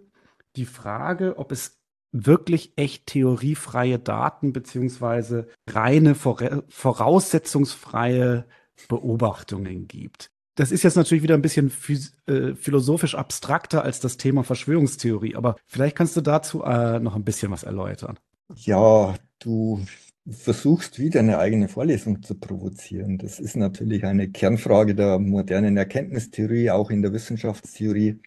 [0.57, 1.79] die Frage, ob es
[2.11, 8.45] wirklich echt theoriefreie Daten beziehungsweise reine voraussetzungsfreie
[8.89, 10.31] Beobachtungen gibt.
[10.55, 11.73] Das ist jetzt natürlich wieder ein bisschen
[12.27, 17.25] äh, philosophisch abstrakter als das Thema Verschwörungstheorie, aber vielleicht kannst du dazu äh, noch ein
[17.25, 18.19] bisschen was erläutern.
[18.57, 19.85] Ja, du
[20.29, 23.19] versuchst wieder eine eigene Vorlesung zu provozieren.
[23.19, 28.21] Das ist natürlich eine Kernfrage der modernen Erkenntnistheorie, auch in der Wissenschaftstheorie.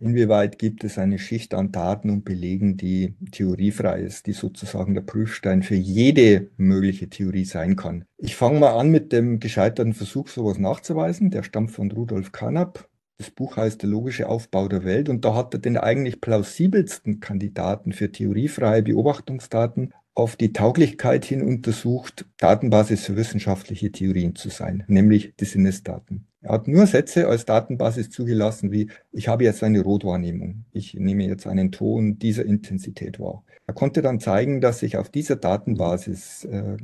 [0.00, 5.02] Inwieweit gibt es eine Schicht an Daten und Belegen, die theoriefrei ist, die sozusagen der
[5.02, 8.04] Prüfstein für jede mögliche Theorie sein kann?
[8.18, 11.30] Ich fange mal an mit dem gescheiterten Versuch, sowas nachzuweisen.
[11.30, 12.88] Der stammt von Rudolf Carnap.
[13.18, 17.20] Das Buch heißt Der logische Aufbau der Welt und da hat er den eigentlich plausibelsten
[17.20, 24.84] Kandidaten für theoriefreie Beobachtungsdaten auf die Tauglichkeit hin untersucht, Datenbasis für wissenschaftliche Theorien zu sein,
[24.86, 26.26] nämlich die Sinnesdaten.
[26.44, 31.24] Er hat nur Sätze als Datenbasis zugelassen wie, ich habe jetzt eine Rotwahrnehmung, ich nehme
[31.24, 33.42] jetzt einen Ton dieser Intensität wahr.
[33.66, 36.76] Er konnte dann zeigen, dass sich auf dieser Datenbasis äh,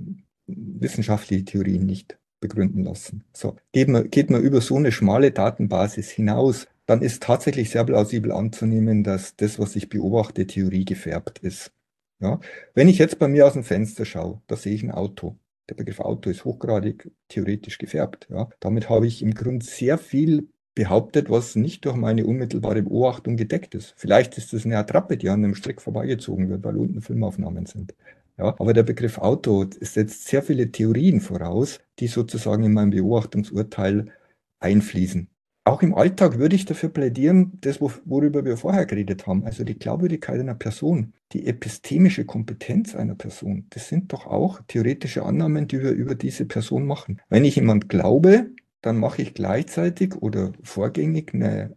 [0.47, 3.25] wissenschaftliche Theorien nicht begründen lassen.
[3.35, 7.85] So, geht man, geht man über so eine schmale Datenbasis hinaus, dann ist tatsächlich sehr
[7.85, 11.71] plausibel anzunehmen, dass das, was ich beobachte, Theorie gefärbt ist.
[12.19, 12.41] Ja?
[12.73, 15.37] Wenn ich jetzt bei mir aus dem Fenster schaue, da sehe ich ein Auto.
[15.71, 18.27] Der Begriff Autor ist hochgradig theoretisch gefärbt.
[18.29, 18.49] Ja.
[18.59, 23.77] Damit habe ich im Grunde sehr viel behauptet, was nicht durch meine unmittelbare Beobachtung gedeckt
[23.77, 23.95] ist.
[23.97, 27.95] Vielleicht ist das eine Attrappe, die an einem Strick vorbeigezogen wird, weil unten Filmaufnahmen sind.
[28.37, 34.13] Ja, aber der Begriff Auto setzt sehr viele Theorien voraus, die sozusagen in mein Beobachtungsurteil
[34.59, 35.29] einfließen.
[35.71, 39.79] Auch im Alltag würde ich dafür plädieren, das, worüber wir vorher geredet haben, also die
[39.79, 45.81] Glaubwürdigkeit einer Person, die epistemische Kompetenz einer Person, das sind doch auch theoretische Annahmen, die
[45.81, 47.21] wir über diese Person machen.
[47.29, 48.51] Wenn ich jemand glaube,
[48.83, 51.77] dann mache ich gleichzeitig oder vorgängig eine,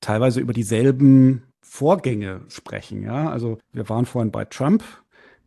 [0.00, 3.02] teilweise über dieselben Vorgänge sprechen.
[3.02, 4.84] Ja, also wir waren vorhin bei Trump.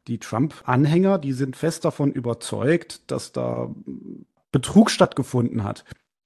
[0.07, 3.73] Die Trump-Anhänger, die sind fest davon überzeugt, dass da
[4.51, 5.85] Betrug stattgefunden hat.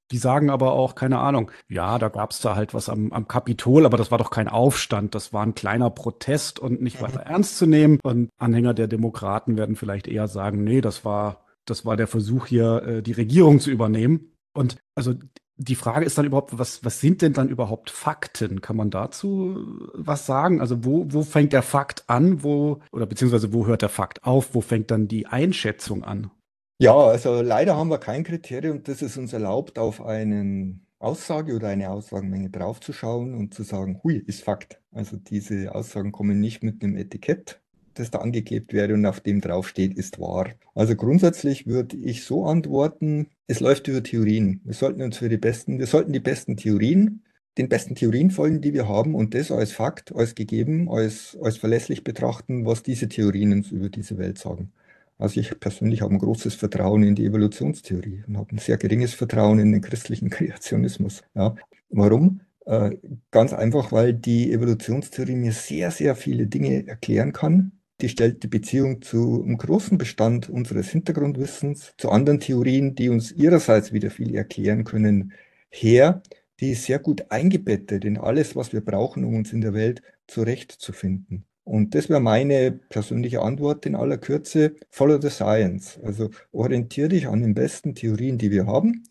[0.10, 3.28] Die sagen aber auch, keine Ahnung, ja, da gab es da halt was am, am
[3.28, 7.20] Kapitol, aber das war doch kein Aufstand, das war ein kleiner Protest und nicht weiter
[7.22, 8.00] ernst zu nehmen.
[8.02, 12.48] Und Anhänger der Demokraten werden vielleicht eher sagen, nee, das war das war der Versuch
[12.48, 14.32] hier, äh, die Regierung zu übernehmen.
[14.54, 15.14] Und also
[15.58, 18.62] die Frage ist dann überhaupt, was, was sind denn dann überhaupt Fakten?
[18.62, 20.60] Kann man dazu was sagen?
[20.60, 24.54] Also wo, wo fängt der Fakt an, wo, oder beziehungsweise wo hört der Fakt auf,
[24.54, 26.32] wo fängt dann die Einschätzung an?
[26.78, 31.70] Ja, also leider haben wir kein Kriterium, das es uns erlaubt, auf einen Aussage oder
[31.70, 34.82] eine Aussagenmenge draufzuschauen und zu sagen, hui, ist Fakt.
[34.92, 37.62] Also diese Aussagen kommen nicht mit einem Etikett,
[38.00, 40.50] das da angeklebt wäre und auf dem draufsteht, ist wahr.
[40.74, 44.62] Also grundsätzlich würde ich so antworten, es läuft über Theorien.
[44.64, 47.24] Wir sollten uns für die besten, wir sollten die besten Theorien,
[47.58, 51.58] den besten Theorien folgen, die wir haben und das als Fakt, als gegeben, als, als
[51.58, 54.72] verlässlich betrachten, was diese Theorien uns über diese Welt sagen.
[55.18, 59.14] Also ich persönlich habe ein großes Vertrauen in die Evolutionstheorie und habe ein sehr geringes
[59.14, 61.24] Vertrauen in den christlichen Kreationismus.
[61.36, 61.56] Ja.
[61.90, 62.42] Warum?
[62.66, 62.98] Äh,
[63.32, 68.48] ganz einfach, weil die Evolutionstheorie mir sehr, sehr viele Dinge erklären kann, die stellt die
[68.48, 74.36] Beziehung zu einem großen Bestand unseres Hintergrundwissens, zu anderen Theorien, die uns ihrerseits wieder viel
[74.36, 75.34] erklären können,
[75.70, 76.22] her.
[76.60, 80.02] Die ist sehr gut eingebettet in alles, was wir brauchen, um uns in der Welt
[80.28, 81.46] zurechtzufinden.
[81.64, 84.76] Und das wäre meine persönliche Antwort in aller Kürze.
[84.90, 86.00] Follow the science.
[86.04, 89.04] Also orientiere dich an den besten Theorien, die wir haben.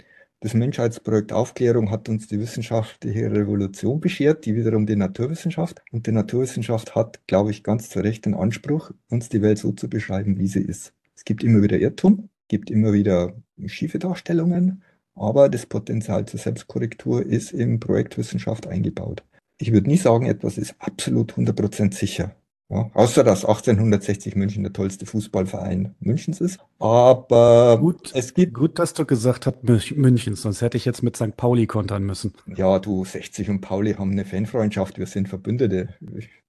[0.44, 5.80] Das Menschheitsprojekt Aufklärung hat uns die wissenschaftliche Revolution beschert, die wiederum die Naturwissenschaft.
[5.90, 9.72] Und die Naturwissenschaft hat, glaube ich, ganz zu Recht den Anspruch, uns die Welt so
[9.72, 10.92] zu beschreiben, wie sie ist.
[11.16, 13.32] Es gibt immer wieder Irrtum, gibt immer wieder
[13.64, 14.82] schiefe Darstellungen,
[15.14, 19.24] aber das Potenzial zur Selbstkorrektur ist im Projekt Wissenschaft eingebaut.
[19.56, 22.36] Ich würde nie sagen, etwas ist absolut 100% sicher.
[22.70, 26.58] Ja, außer dass 1860 München der tollste Fußballverein Münchens ist.
[26.78, 28.54] Aber gut, es gibt.
[28.54, 31.36] Gut, dass du gesagt hast München, sonst hätte ich jetzt mit St.
[31.36, 32.32] Pauli kontern müssen.
[32.46, 35.94] Ja, du, 60 und Pauli haben eine Fanfreundschaft, wir sind Verbündete.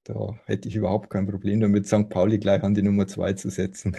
[0.05, 2.09] Da hätte ich überhaupt kein Problem damit, St.
[2.09, 3.97] Pauli gleich an die Nummer zwei zu setzen.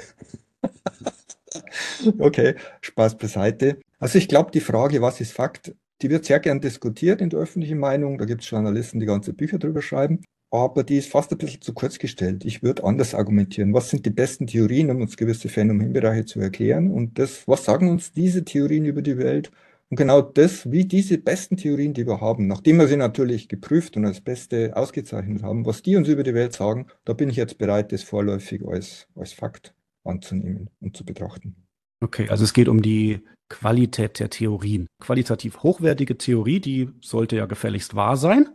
[2.19, 3.79] okay, Spaß beiseite.
[3.99, 7.41] Also ich glaube, die Frage, was ist Fakt, die wird sehr gern diskutiert in der
[7.41, 8.17] öffentlichen Meinung.
[8.17, 11.61] Da gibt es Journalisten, die ganze Bücher drüber schreiben aber die ist fast ein bisschen
[11.61, 12.45] zu kurz gestellt.
[12.45, 13.75] Ich würde anders argumentieren.
[13.75, 16.91] Was sind die besten Theorien, um uns gewisse Phänomenbereiche zu erklären?
[16.91, 19.51] Und das, was sagen uns diese Theorien über die Welt?
[19.89, 23.97] Und genau das, wie diese besten Theorien, die wir haben, nachdem wir sie natürlich geprüft
[23.97, 27.37] und als beste ausgezeichnet haben, was die uns über die Welt sagen, da bin ich
[27.37, 31.55] jetzt bereit, das vorläufig als, als Fakt anzunehmen und zu betrachten.
[32.03, 34.87] Okay, also es geht um die Qualität der Theorien.
[35.01, 38.49] Qualitativ hochwertige Theorie, die sollte ja gefälligst wahr sein.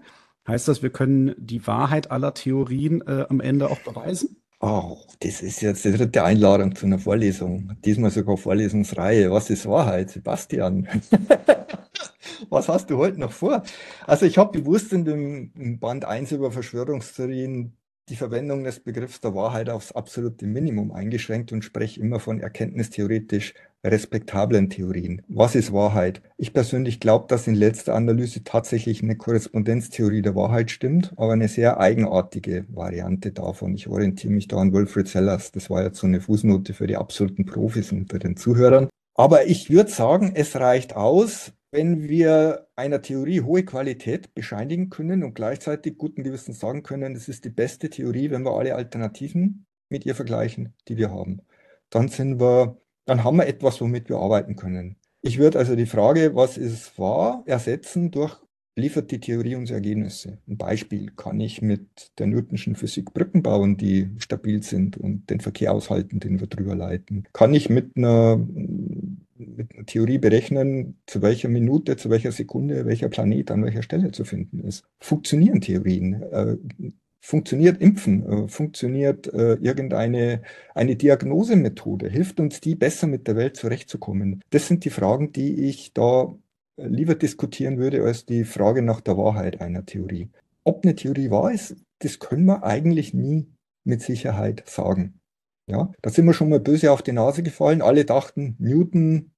[0.48, 4.38] Heißt das, wir können die Wahrheit aller Theorien äh, am Ende auch beweisen?
[4.60, 7.76] Oh, das ist jetzt die dritte Einladung zu einer Vorlesung.
[7.84, 9.32] Diesmal sogar Vorlesungsreihe.
[9.32, 10.88] Was ist Wahrheit, Sebastian?
[12.50, 13.64] Was hast du heute noch vor?
[14.06, 17.78] Also ich habe bewusst in dem Band 1 über Verschwörungstheorien
[18.10, 23.54] die Verwendung des Begriffs der Wahrheit aufs absolute Minimum eingeschränkt und spreche immer von erkenntnistheoretisch
[23.84, 25.22] respektablen Theorien.
[25.28, 26.22] Was ist Wahrheit?
[26.38, 31.48] Ich persönlich glaube, dass in letzter Analyse tatsächlich eine Korrespondenztheorie der Wahrheit stimmt, aber eine
[31.48, 33.74] sehr eigenartige Variante davon.
[33.74, 35.52] Ich orientiere mich da an Wilfrid Sellers.
[35.52, 38.90] Das war jetzt so eine Fußnote für die absoluten Profis unter den Zuhörern.
[39.16, 45.24] Aber ich würde sagen, es reicht aus, wenn wir einer Theorie hohe Qualität bescheinigen können
[45.24, 49.66] und gleichzeitig guten Gewissens sagen können, es ist die beste Theorie, wenn wir alle Alternativen
[49.90, 51.42] mit ihr vergleichen, die wir haben,
[51.90, 54.96] dann sind wir, dann haben wir etwas, womit wir arbeiten können.
[55.22, 58.38] Ich würde also die Frage, was ist wahr, ersetzen durch
[58.76, 60.40] liefert die Theorie uns Ergebnisse.
[60.48, 65.42] Ein Beispiel kann ich mit der Newtonschen Physik Brücken bauen, die stabil sind und den
[65.42, 67.28] Verkehr aushalten, den wir drüber leiten.
[67.34, 68.40] Kann ich mit einer
[69.42, 74.12] mit einer Theorie berechnen, zu welcher Minute, zu welcher Sekunde, welcher Planet an welcher Stelle
[74.12, 74.84] zu finden ist.
[75.00, 76.24] Funktionieren Theorien?
[77.24, 78.26] Funktioniert Impfen?
[78.26, 80.42] Äh, funktioniert äh, irgendeine
[80.74, 82.10] eine Diagnosemethode?
[82.10, 84.44] Hilft uns die, besser mit der Welt zurechtzukommen?
[84.50, 86.36] Das sind die Fragen, die ich da
[86.78, 90.32] äh, lieber diskutieren würde, als die Frage nach der Wahrheit einer Theorie.
[90.64, 93.48] Ob eine Theorie wahr ist, das können wir eigentlich nie
[93.84, 95.20] mit Sicherheit sagen.
[95.68, 97.84] Ja, da sind wir schon mal böse auf die Nase gefallen.
[97.84, 99.32] Alle dachten, Newton,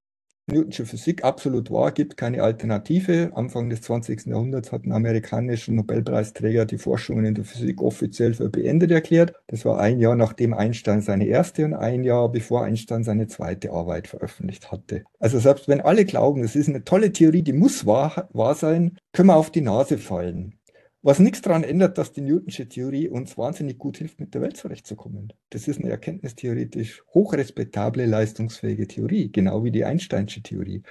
[0.45, 3.31] Newtonsche Physik absolut wahr, gibt keine Alternative.
[3.33, 4.25] Anfang des 20.
[4.25, 9.33] Jahrhunderts hat ein amerikanischer Nobelpreisträger die Forschungen in der Physik offiziell für beendet erklärt.
[9.47, 13.71] Das war ein Jahr nachdem Einstein seine erste und ein Jahr bevor Einstein seine zweite
[13.71, 15.05] Arbeit veröffentlicht hatte.
[15.17, 18.97] Also selbst wenn alle glauben, es ist eine tolle Theorie, die muss wahr, wahr sein,
[19.13, 20.59] können wir auf die Nase fallen.
[21.05, 24.55] Was nichts daran ändert, dass die Newtonsche Theorie uns wahnsinnig gut hilft, mit der Welt
[24.55, 25.33] zurechtzukommen.
[25.49, 30.81] Das ist eine erkenntnistheoretisch hochrespektable, leistungsfähige Theorie, genau wie die Einsteinsche Theorie.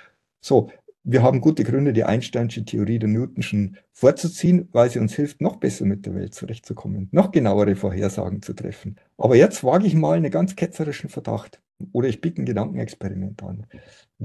[0.42, 0.70] So,
[1.02, 5.56] wir haben gute Gründe, die Einsteinsche Theorie der Newtonschen vorzuziehen, weil sie uns hilft, noch
[5.56, 8.96] besser mit der Welt zurechtzukommen, noch genauere Vorhersagen zu treffen.
[9.16, 13.66] Aber jetzt wage ich mal einen ganz ketzerischen Verdacht oder ich biete ein Gedankenexperiment an.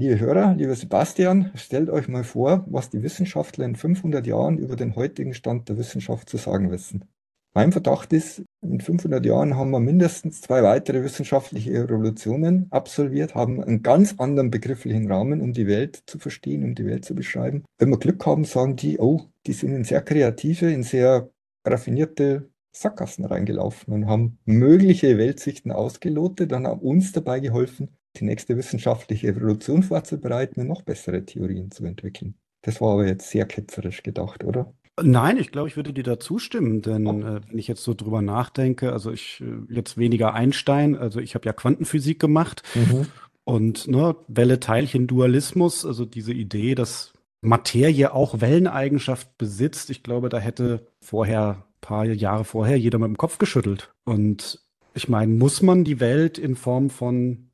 [0.00, 4.76] Liebe Hörer, lieber Sebastian, stellt euch mal vor, was die Wissenschaftler in 500 Jahren über
[4.76, 7.06] den heutigen Stand der Wissenschaft zu sagen wissen.
[7.52, 13.60] Mein Verdacht ist, in 500 Jahren haben wir mindestens zwei weitere wissenschaftliche Revolutionen absolviert, haben
[13.60, 17.64] einen ganz anderen begrifflichen Rahmen, um die Welt zu verstehen, um die Welt zu beschreiben.
[17.78, 21.28] Wenn wir Glück haben, sagen die, oh, die sind in sehr kreative, in sehr
[21.66, 28.56] raffinierte Sackgassen reingelaufen und haben mögliche Weltsichten ausgelotet und haben uns dabei geholfen, die nächste
[28.56, 32.34] wissenschaftliche Evolution vorzubereiten und noch bessere Theorien zu entwickeln.
[32.62, 34.72] Das war aber jetzt sehr ketzerisch gedacht, oder?
[35.00, 37.20] Nein, ich glaube, ich würde dir da zustimmen, denn oh.
[37.20, 41.34] äh, wenn ich jetzt so drüber nachdenke, also ich äh, jetzt weniger Einstein, also ich
[41.34, 43.06] habe ja Quantenphysik gemacht mhm.
[43.44, 50.88] und ne, Welle-Teilchen-Dualismus, also diese Idee, dass Materie auch Welleneigenschaft besitzt, ich glaube, da hätte
[51.00, 53.92] vorher paar Jahre vorher jeder mit dem Kopf geschüttelt.
[54.04, 54.60] Und
[54.94, 57.47] ich meine, muss man die Welt in Form von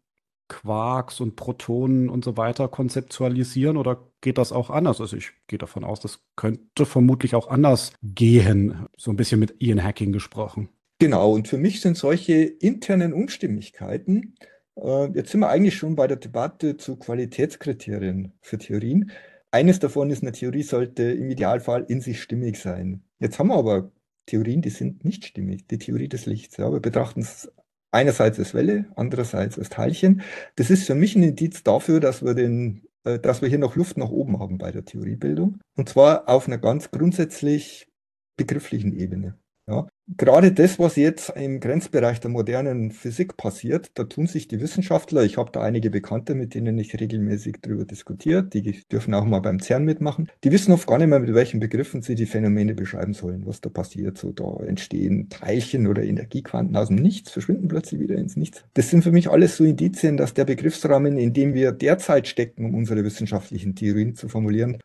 [0.55, 5.01] Quarks und Protonen und so weiter konzeptualisieren oder geht das auch anders?
[5.01, 8.87] Also ich gehe davon aus, das könnte vermutlich auch anders gehen.
[8.97, 10.69] So ein bisschen mit Ian Hacking gesprochen.
[11.01, 14.37] Genau, und für mich sind solche internen Unstimmigkeiten,
[14.77, 19.11] äh, jetzt sind wir eigentlich schon bei der Debatte zu Qualitätskriterien für Theorien.
[19.51, 23.03] Eines davon ist, eine Theorie sollte im Idealfall in sich stimmig sein.
[23.19, 23.91] Jetzt haben wir aber
[24.27, 25.67] Theorien, die sind nicht stimmig.
[25.67, 26.57] Die Theorie des Lichts.
[26.57, 27.53] Ja, wir betrachten es
[27.95, 30.23] einerseits als Welle, andererseits als Teilchen.
[30.57, 33.77] Das ist für mich ein Indiz dafür, dass wir den äh, dass wir hier noch
[33.77, 35.61] Luft nach oben haben bei der Theoriebildung.
[35.77, 37.89] Und zwar auf einer ganz grundsätzlich
[38.37, 39.39] begrifflichen Ebene.
[39.67, 39.87] Ja,
[40.19, 45.23] gerade das, was jetzt im Grenzbereich der modernen Physik passiert, da tun sich die Wissenschaftler,
[45.25, 49.41] ich habe da einige Bekannte, mit denen ich regelmäßig darüber diskutiere, die dürfen auch mal
[49.41, 52.75] beim CERN mitmachen, die wissen oft gar nicht mehr, mit welchen Begriffen sie die Phänomene
[52.75, 54.19] beschreiben sollen, was da passiert.
[54.19, 58.67] So, da entstehen Teilchen oder Energiequanten aus dem Nichts, verschwinden plötzlich wieder ins Nichts.
[58.75, 62.67] Das sind für mich alles so Indizien, dass der Begriffsrahmen, in dem wir derzeit stecken,
[62.67, 64.77] um unsere wissenschaftlichen Theorien zu formulieren,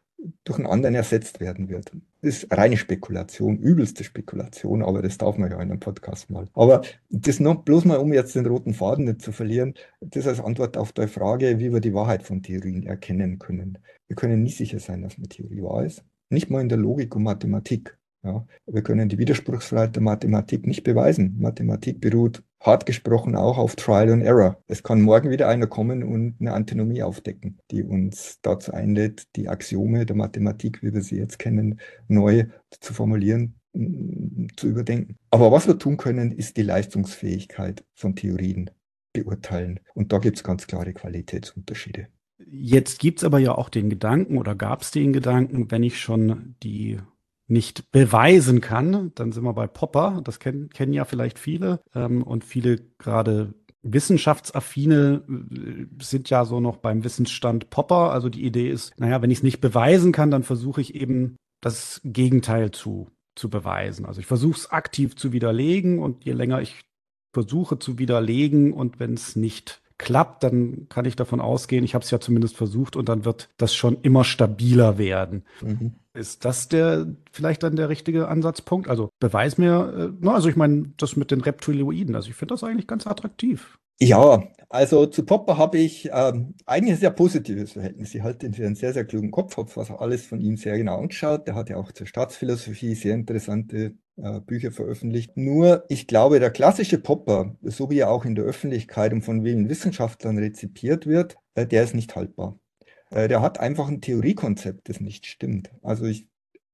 [0.43, 1.91] durch einen anderen ersetzt werden wird.
[2.21, 6.47] Das ist reine Spekulation, übelste Spekulation, aber das darf man ja in einem Podcast mal.
[6.53, 10.39] Aber das noch bloß mal, um jetzt den roten Faden nicht zu verlieren, das als
[10.39, 13.77] Antwort auf die Frage, wie wir die Wahrheit von Theorien erkennen können.
[14.07, 16.03] Wir können nie sicher sein, dass eine Theorie wahr ist.
[16.29, 17.98] Nicht mal in der Logik und Mathematik.
[18.21, 21.37] Ja, wir können die Widerspruchsfreiheit der Mathematik nicht beweisen.
[21.39, 24.61] Mathematik beruht hart gesprochen auch auf Trial and Error.
[24.67, 29.47] Es kann morgen wieder einer kommen und eine Antinomie aufdecken, die uns dazu einlädt, die
[29.47, 32.47] Axiome der Mathematik, wie wir sie jetzt kennen, neu
[32.81, 35.15] zu formulieren, zu überdenken.
[35.29, 38.69] Aber was wir tun können, ist die Leistungsfähigkeit von Theorien
[39.13, 39.79] beurteilen.
[39.93, 42.07] Und da gibt es ganz klare Qualitätsunterschiede.
[42.45, 45.99] Jetzt gibt es aber ja auch den Gedanken oder gab es den Gedanken, wenn ich
[45.99, 46.97] schon die
[47.49, 50.21] nicht beweisen kann, dann sind wir bei Popper.
[50.23, 56.59] Das kennen, kennen ja vielleicht viele ähm, und viele gerade Wissenschaftsaffine äh, sind ja so
[56.59, 58.11] noch beim Wissensstand Popper.
[58.11, 61.37] Also die Idee ist, naja, wenn ich es nicht beweisen kann, dann versuche ich eben
[61.61, 64.05] das Gegenteil zu, zu beweisen.
[64.05, 66.85] Also ich versuche es aktiv zu widerlegen und je länger ich
[67.33, 72.03] versuche zu widerlegen und wenn es nicht klappt, dann kann ich davon ausgehen, ich habe
[72.03, 75.43] es ja zumindest versucht und dann wird das schon immer stabiler werden.
[75.61, 75.93] Mhm.
[76.13, 78.87] Ist das der vielleicht dann der richtige Ansatzpunkt?
[78.87, 82.63] Also beweis mir, äh, also ich meine, das mit den Reptiloiden, also ich finde das
[82.63, 83.77] eigentlich ganz attraktiv.
[84.01, 88.15] Ja, also zu Popper habe ich ähm, eigentlich ein sehr positives Verhältnis.
[88.15, 90.77] Ich halte ihn für einen sehr, sehr klugen Kopf, habe was alles von ihm sehr
[90.77, 91.47] genau angeschaut.
[91.47, 95.37] Der hat ja auch zur Staatsphilosophie sehr interessante äh, Bücher veröffentlicht.
[95.37, 99.43] Nur, ich glaube, der klassische Popper, so wie er auch in der Öffentlichkeit und von
[99.43, 102.59] vielen Wissenschaftlern rezipiert wird, äh, der ist nicht haltbar.
[103.11, 105.71] Äh, der hat einfach ein Theoriekonzept, das nicht stimmt.
[105.81, 106.27] Also ich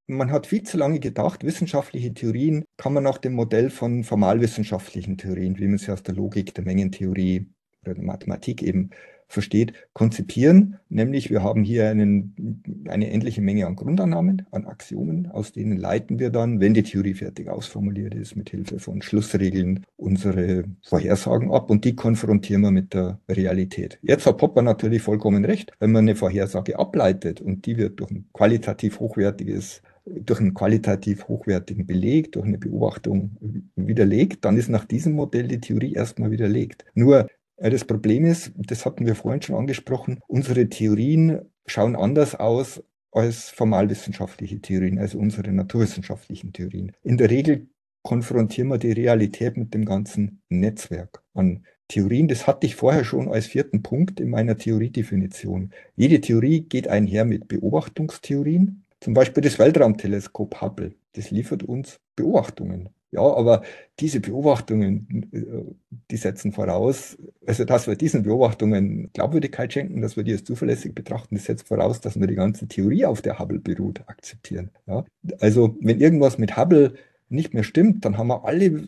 [0.07, 5.17] man hat viel zu lange gedacht, wissenschaftliche Theorien kann man nach dem Modell von formalwissenschaftlichen
[5.17, 7.49] Theorien, wie man sie aus der Logik, der Mengentheorie
[7.81, 8.91] oder der Mathematik eben
[9.27, 10.77] versteht, konzipieren.
[10.89, 16.19] Nämlich wir haben hier einen, eine endliche Menge an Grundannahmen, an Axiomen, aus denen leiten
[16.19, 21.69] wir dann, wenn die Theorie fertig ausformuliert ist, mit Hilfe von Schlussregeln unsere Vorhersagen ab
[21.69, 23.99] und die konfrontieren wir mit der Realität.
[24.01, 28.11] Jetzt hat Popper natürlich vollkommen recht, wenn man eine Vorhersage ableitet und die wird durch
[28.11, 33.37] ein qualitativ hochwertiges durch einen qualitativ hochwertigen Beleg, durch eine Beobachtung
[33.75, 36.85] widerlegt, dann ist nach diesem Modell die Theorie erstmal widerlegt.
[36.93, 37.27] Nur
[37.57, 43.49] das Problem ist, das hatten wir vorhin schon angesprochen, unsere Theorien schauen anders aus als
[43.49, 46.91] formalwissenschaftliche Theorien, also unsere naturwissenschaftlichen Theorien.
[47.01, 47.67] In der Regel
[48.03, 52.27] konfrontieren wir die Realität mit dem ganzen Netzwerk an Theorien.
[52.27, 55.71] Das hatte ich vorher schon als vierten Punkt in meiner Theoriedefinition.
[55.95, 62.89] Jede Theorie geht einher mit Beobachtungstheorien, zum Beispiel das Weltraumteleskop Hubble, das liefert uns Beobachtungen.
[63.15, 63.63] Ja, aber
[63.99, 65.73] diese Beobachtungen, äh,
[66.11, 70.93] die setzen voraus, also dass wir diesen Beobachtungen Glaubwürdigkeit schenken, dass wir die als zuverlässig
[70.93, 74.71] betrachten, das setzt voraus, dass wir die ganze Theorie, auf der Hubble beruht, akzeptieren.
[74.85, 75.05] Ja,
[75.39, 76.95] also wenn irgendwas mit Hubble
[77.29, 78.87] nicht mehr stimmt, dann haben wir alle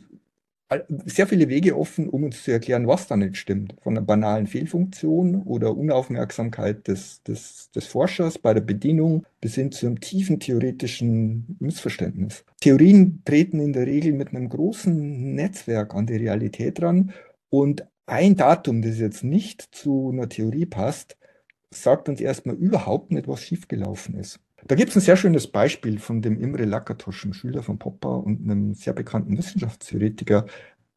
[1.06, 3.76] sehr viele Wege offen, um uns zu erklären, was da nicht stimmt.
[3.82, 9.72] Von einer banalen Fehlfunktion oder Unaufmerksamkeit des, des, des Forschers bei der Bedienung bis hin
[9.72, 12.44] zu einem tiefen theoretischen Missverständnis.
[12.60, 17.14] Theorien treten in der Regel mit einem großen Netzwerk an die Realität ran
[17.50, 21.18] und ein Datum, das jetzt nicht zu einer Theorie passt,
[21.72, 24.40] sagt uns erstmal überhaupt nicht, was schiefgelaufen ist.
[24.66, 28.24] Da gibt es ein sehr schönes Beispiel von dem Imre Lakatosch, einem Schüler von Popper
[28.24, 30.46] und einem sehr bekannten Wissenschaftstheoretiker.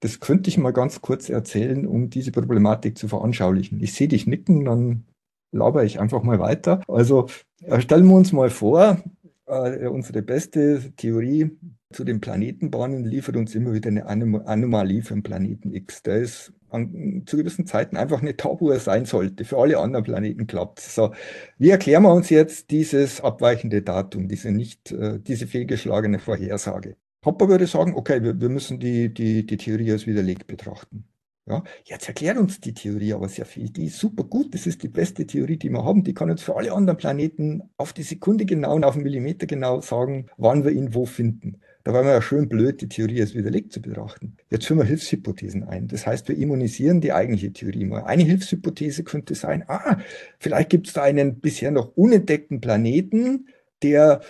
[0.01, 3.81] Das könnte ich mal ganz kurz erzählen, um diese Problematik zu veranschaulichen.
[3.81, 5.05] Ich sehe dich nicken, dann
[5.53, 6.81] laber ich einfach mal weiter.
[6.89, 7.29] Also
[7.63, 9.03] äh, stellen wir uns mal vor,
[9.51, 11.51] äh, unsere beste Theorie
[11.93, 16.03] zu den Planetenbahnen liefert uns immer wieder eine Anom Anomalie für den Planeten X.
[16.03, 18.23] Der ist an, zu gewissen Zeiten einfach
[18.61, 19.45] wo er sein sollte.
[19.45, 21.13] Für alle anderen Planeten klappt So,
[21.59, 26.97] wie erklären wir uns jetzt dieses abweichende Datum, diese nicht, äh, diese fehlgeschlagene Vorhersage?
[27.21, 31.05] Popper würde sagen, okay, wir, wir müssen die, die, die Theorie als widerlegt betrachten.
[31.51, 33.71] Ja, jetzt erklärt uns die Theorie aber sehr viel.
[33.71, 34.55] Die ist super gut.
[34.55, 36.05] Das ist die beste Theorie, die wir haben.
[36.05, 39.47] Die kann uns für alle anderen Planeten auf die Sekunde genau und auf den Millimeter
[39.47, 41.61] genau sagen, wann wir ihn wo finden.
[41.83, 44.37] Da war man ja schön blöd, die Theorie als widerlegt zu betrachten.
[44.49, 45.89] Jetzt führen wir Hilfshypothesen ein.
[45.89, 48.05] Das heißt, wir immunisieren die eigentliche Theorie mal.
[48.05, 49.99] Eine Hilfshypothese könnte sein, ah,
[50.39, 53.49] vielleicht gibt es da einen bisher noch unentdeckten Planeten,
[53.83, 54.21] der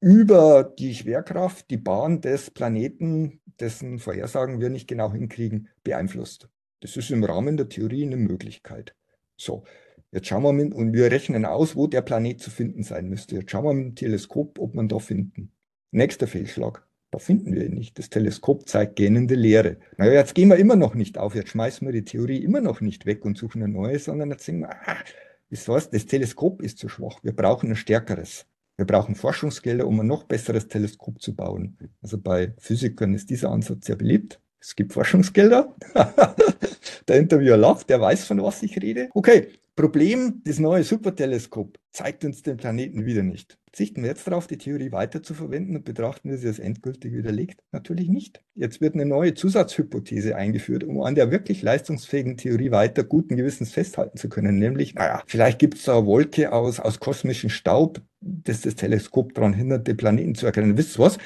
[0.00, 6.48] über die Schwerkraft, die Bahn des Planeten, dessen Vorhersagen wir nicht genau hinkriegen, beeinflusst.
[6.80, 8.94] Das ist im Rahmen der Theorie eine Möglichkeit.
[9.36, 9.64] So,
[10.12, 13.36] jetzt schauen wir mit, und wir rechnen aus, wo der Planet zu finden sein müsste.
[13.36, 15.52] Jetzt schauen wir mit dem Teleskop, ob man da finden.
[15.90, 16.86] Nächster Fehlschlag.
[17.10, 17.98] Da finden wir ihn nicht.
[17.98, 19.78] Das Teleskop zeigt gähnende Leere.
[19.96, 21.34] Naja, jetzt gehen wir immer noch nicht auf.
[21.34, 24.44] Jetzt schmeißen wir die Theorie immer noch nicht weg und suchen eine neue, sondern jetzt
[24.44, 24.96] sagen wir, ah,
[25.50, 27.20] das, heißt, das Teleskop ist zu schwach.
[27.22, 28.46] Wir brauchen ein stärkeres.
[28.76, 31.78] Wir brauchen Forschungsgelder, um ein noch besseres Teleskop zu bauen.
[32.02, 34.40] Also bei Physikern ist dieser Ansatz sehr beliebt.
[34.60, 35.74] Es gibt Forschungsgelder.
[37.08, 39.08] der Interviewer lacht, der weiß, von was ich rede.
[39.14, 39.48] Okay,
[39.78, 43.58] Problem, das neue Superteleskop zeigt uns den Planeten wieder nicht.
[43.72, 47.12] Zichten wir jetzt darauf, die Theorie weiter zu verwenden und betrachten wir sie als endgültig
[47.12, 47.62] widerlegt?
[47.70, 48.42] Natürlich nicht.
[48.56, 53.70] Jetzt wird eine neue Zusatzhypothese eingeführt, um an der wirklich leistungsfähigen Theorie weiter guten Gewissens
[53.70, 54.58] festhalten zu können.
[54.58, 59.34] Nämlich, naja, vielleicht gibt es da eine Wolke aus, aus kosmischem Staub, das das Teleskop
[59.34, 60.76] daran hindert, den Planeten zu erkennen.
[60.76, 61.18] Wisst ihr was?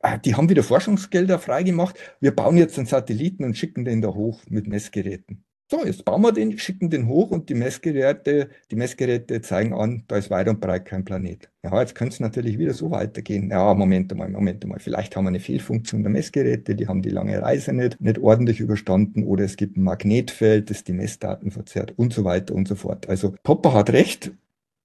[0.00, 1.98] Ah, die haben wieder Forschungsgelder freigemacht.
[2.20, 5.44] Wir bauen jetzt einen Satelliten und schicken den da hoch mit Messgeräten.
[5.72, 10.02] So, jetzt bauen wir den, schicken den hoch und die Messgeräte, die Messgeräte zeigen an,
[10.08, 11.48] da ist weit und breit kein Planet.
[11.62, 13.50] Ja, jetzt könnte es natürlich wieder so weitergehen.
[13.50, 14.80] Ja, Moment mal, Moment mal.
[14.80, 18.58] Vielleicht haben wir eine Fehlfunktion der Messgeräte, die haben die lange Reise nicht, nicht ordentlich
[18.58, 22.74] überstanden oder es gibt ein Magnetfeld, das die Messdaten verzerrt und so weiter und so
[22.74, 23.08] fort.
[23.08, 24.32] Also Popper hat recht,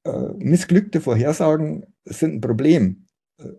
[0.04, 3.05] äh, missglückte Vorhersagen sind ein Problem,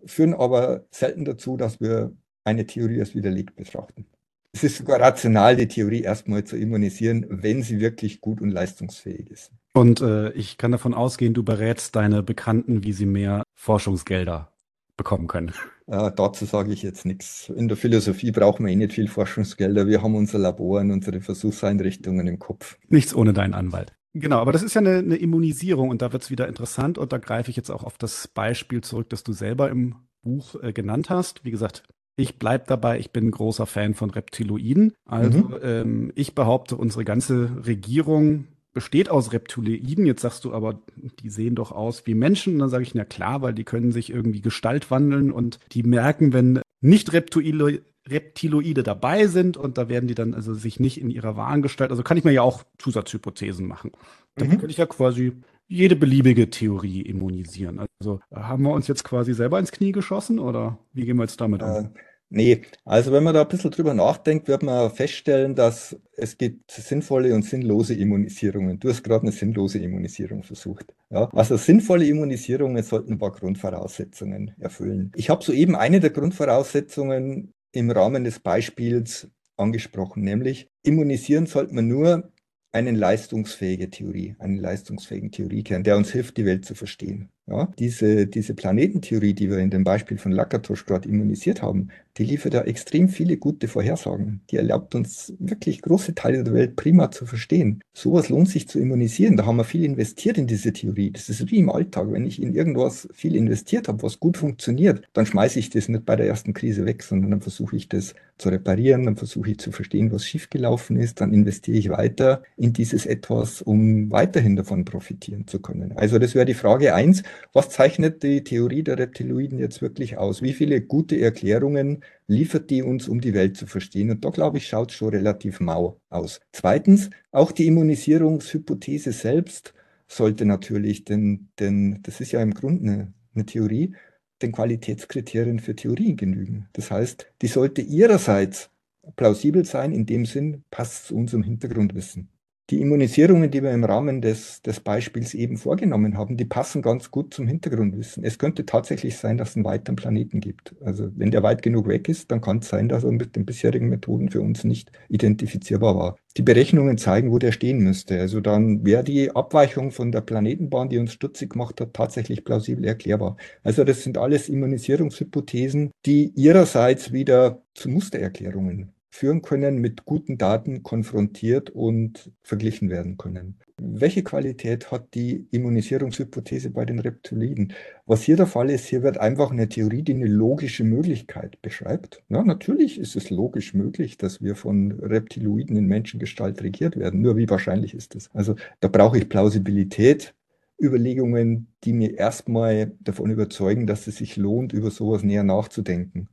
[0.05, 2.13] führen aber selten dazu, dass wir
[2.45, 4.07] eine Theorie als widerlegt betrachten.
[4.53, 9.31] Es ist sogar rational, die Theorie erstmal zu immunisieren, wenn sie wirklich gut und leistungsfähig
[9.31, 9.53] ist.
[9.75, 14.51] Und äh, ich kann davon ausgehen, du berätst deine Bekannten, wie sie mehr Forschungsgelder
[14.97, 15.53] bekommen können.
[15.89, 17.49] Äh, dazu sage ich jetzt nichts.
[17.49, 19.87] In der Philosophie brauchen wir eh nicht viel Forschungsgelder.
[19.87, 22.77] Wir haben unser Labor und unsere Versuchseinrichtungen im Kopf.
[22.89, 23.95] Nichts ohne deinen Anwalt.
[24.19, 27.13] Genau, aber das ist ja eine, eine Immunisierung und da wird es wieder interessant und
[27.13, 30.73] da greife ich jetzt auch auf das Beispiel zurück, das du selber im Buch äh,
[30.73, 31.45] genannt hast.
[31.45, 31.83] Wie gesagt,
[32.17, 34.95] ich bleibe dabei, ich bin ein großer Fan von Reptiloiden.
[35.05, 35.59] Also mhm.
[35.63, 40.07] ähm, ich behaupte, unsere ganze Regierung besteht aus Reptiloiden.
[40.07, 40.81] Jetzt sagst du aber,
[41.21, 42.55] die sehen doch aus wie Menschen.
[42.55, 45.83] Und dann sage ich, na klar, weil die können sich irgendwie Gestalt wandeln und die
[45.83, 51.01] merken, wenn nicht Reptiloide, Reptiloide dabei sind und da werden die dann also sich nicht
[51.01, 53.93] in ihrer wahren Gestalt, also kann ich mir ja auch Zusatzhypothesen machen.
[54.37, 54.53] Dann mhm.
[54.53, 55.33] könnte ich ja quasi
[55.69, 57.81] jede beliebige Theorie immunisieren.
[58.01, 61.41] Also haben wir uns jetzt quasi selber ins Knie geschossen oder wie gehen wir jetzt
[61.41, 61.69] damit um?
[61.69, 61.89] Äh,
[62.29, 66.71] nee, also wenn man da ein bisschen drüber nachdenkt, wird man feststellen, dass es gibt
[66.71, 68.79] sinnvolle und sinnlose Immunisierungen.
[68.79, 70.95] Du hast gerade eine sinnlose Immunisierung versucht.
[71.11, 75.11] Ja, also sinnvolle Immunisierungen sollten ein paar Grundvoraussetzungen erfüllen.
[75.17, 81.89] Ich habe soeben eine der Grundvoraussetzungen im Rahmen des Beispiels angesprochen, nämlich immunisieren sollte man
[81.89, 82.33] nur
[82.73, 87.31] eine leistungsfähige Theorie, einen leistungsfähigen Theoriekern, der uns hilft, die Welt zu verstehen.
[87.49, 92.25] Ja, diese, diese Planetentheorie, die wir in dem Beispiel von Lakatosch gerade immunisiert haben, die
[92.25, 94.41] liefert ja extrem viele gute Vorhersagen.
[94.51, 97.85] Die erlaubt uns wirklich große Teile der Welt prima zu verstehen.
[97.93, 99.37] Sowas lohnt sich zu immunisieren.
[99.37, 101.13] Da haben wir viel investiert in diese Theorie.
[101.13, 102.11] Das ist wie im Alltag.
[102.11, 106.05] Wenn ich in irgendwas viel investiert habe, was gut funktioniert, dann schmeiße ich das nicht
[106.05, 109.59] bei der ersten Krise weg, sondern dann versuche ich das zu reparieren, dann versuche ich
[109.59, 114.85] zu verstehen, was schiefgelaufen ist, dann investiere ich weiter in dieses etwas, um weiterhin davon
[114.85, 115.93] profitieren zu können.
[115.97, 117.23] Also das wäre die Frage eins.
[117.53, 120.43] Was zeichnet die Theorie der Reptiloiden jetzt wirklich aus?
[120.43, 124.11] Wie viele gute Erklärungen liefert die uns, um die Welt zu verstehen?
[124.11, 126.41] Und da, glaube ich, schaut es schon relativ mau aus.
[126.53, 129.75] Zweitens, auch die Immunisierungshypothese selbst
[130.09, 133.95] sollte natürlich, denn, denn das ist ja im Grunde eine, eine Theorie,
[134.43, 136.69] den Qualitätskriterien für Theorien genügen.
[136.73, 138.71] Das heißt, die sollte ihrerseits
[139.17, 142.29] plausibel sein, in dem Sinn, passt zu unserem Hintergrundwissen.
[142.69, 147.13] Die Immunisierungen, die wir im Rahmen des, des Beispiels eben vorgenommen haben, die passen ganz
[147.13, 148.25] gut zum Hintergrundwissen.
[148.25, 150.75] Es könnte tatsächlich sein, dass es einen weiteren Planeten gibt.
[150.81, 153.47] Also wenn der weit genug weg ist, dann kann es sein, dass er mit den
[153.47, 156.17] bisherigen Methoden für uns nicht identifizierbar war.
[156.37, 158.19] Die Berechnungen zeigen, wo der stehen müsste.
[158.19, 162.85] Also dann wäre die Abweichung von der Planetenbahn, die uns stutzig gemacht hat, tatsächlich plausibel
[162.85, 163.37] erklärbar.
[163.63, 170.83] Also das sind alles Immunisierungshypothesen, die ihrerseits wieder zu Mustererklärungen führen können, mit guten Daten
[170.83, 173.59] konfrontiert und verglichen werden können.
[173.79, 177.73] Welche Qualität hat die Immunisierungshypothese bei den Reptiliden?
[178.07, 182.23] Was hier der Fall ist, hier wird einfach eine Theorie, die eine logische Möglichkeit beschreibt.
[182.29, 187.23] Ja, natürlich ist es logisch möglich, dass wir von Reptiloiden in Menschengestalt regiert werden.
[187.23, 188.31] Nur wie wahrscheinlich ist das?
[188.35, 190.35] Also da brauche ich Plausibilität,
[190.81, 196.29] Überlegungen, die mir erstmal davon überzeugen, dass es sich lohnt, über sowas näher nachzudenken.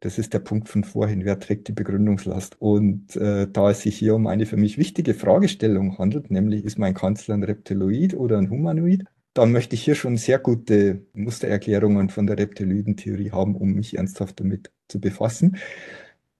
[0.00, 1.24] Das ist der Punkt von vorhin.
[1.24, 2.56] Wer trägt die Begründungslast?
[2.60, 6.78] Und äh, da es sich hier um eine für mich wichtige Fragestellung handelt, nämlich ist
[6.78, 12.10] mein Kanzler ein Reptiloid oder ein Humanoid, dann möchte ich hier schon sehr gute Mustererklärungen
[12.10, 15.56] von der Reptiloidentheorie haben, um mich ernsthaft damit zu befassen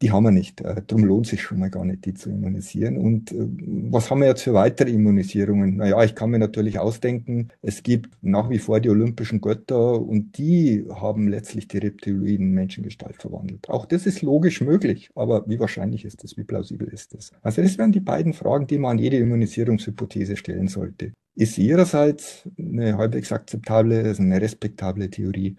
[0.01, 0.61] die haben wir nicht.
[0.61, 2.97] Äh, Darum lohnt sich schon mal gar nicht, die zu immunisieren.
[2.97, 3.49] Und äh,
[3.91, 5.77] was haben wir jetzt für weitere Immunisierungen?
[5.77, 10.39] Naja, ich kann mir natürlich ausdenken, es gibt nach wie vor die olympischen Götter und
[10.39, 13.69] die haben letztlich die Reptiloiden Menschengestalt verwandelt.
[13.69, 16.37] Auch das ist logisch möglich, aber wie wahrscheinlich ist das?
[16.37, 17.33] Wie plausibel ist das?
[17.43, 21.13] Also das wären die beiden Fragen, die man an jede Immunisierungshypothese stellen sollte.
[21.35, 25.57] Ist sie ihrerseits eine halbwegs akzeptable, also eine respektable Theorie?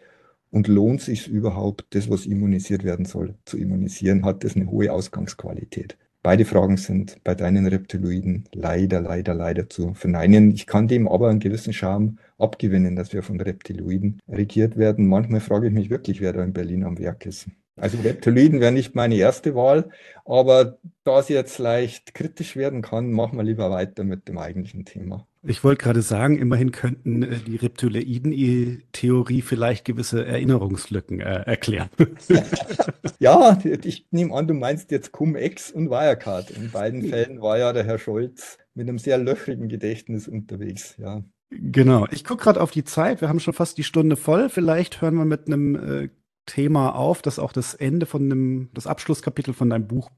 [0.52, 4.26] Und lohnt sich überhaupt, das, was immunisiert werden soll, zu immunisieren?
[4.26, 5.98] Hat das eine hohe Ausgangsqualität?
[6.22, 10.52] Beide Fragen sind bei deinen Reptiloiden leider, leider, leider zu verneinen.
[10.52, 15.08] Ich kann dem aber einen gewissen Charme abgewinnen, dass wir von Reptiloiden regiert werden.
[15.08, 17.48] Manchmal frage ich mich wirklich, wer da in Berlin am Werk ist.
[17.78, 19.90] Also Reptiloiden wäre nicht meine erste Wahl,
[20.26, 24.84] aber da es jetzt leicht kritisch werden kann, machen wir lieber weiter mit dem eigentlichen
[24.84, 25.26] Thema.
[25.42, 31.90] Ich wollte gerade sagen, immerhin könnten äh, die Reptiloiden-Theorie vielleicht gewisse Erinnerungslücken äh, erklären.
[33.20, 36.52] ja, ich nehme an, du meinst jetzt Cum-Ex und Wirecard.
[36.52, 40.96] In beiden Fällen war ja der Herr Scholz mit einem sehr löchrigen Gedächtnis unterwegs.
[40.98, 41.24] Ja.
[41.52, 42.06] Genau.
[42.12, 43.22] Ich gucke gerade auf die Zeit.
[43.22, 44.50] Wir haben schon fast die Stunde voll.
[44.50, 46.10] Vielleicht hören wir mit einem äh,
[46.48, 50.12] Thema auf, das auch das Ende von dem, das Abschlusskapitel von deinem Buch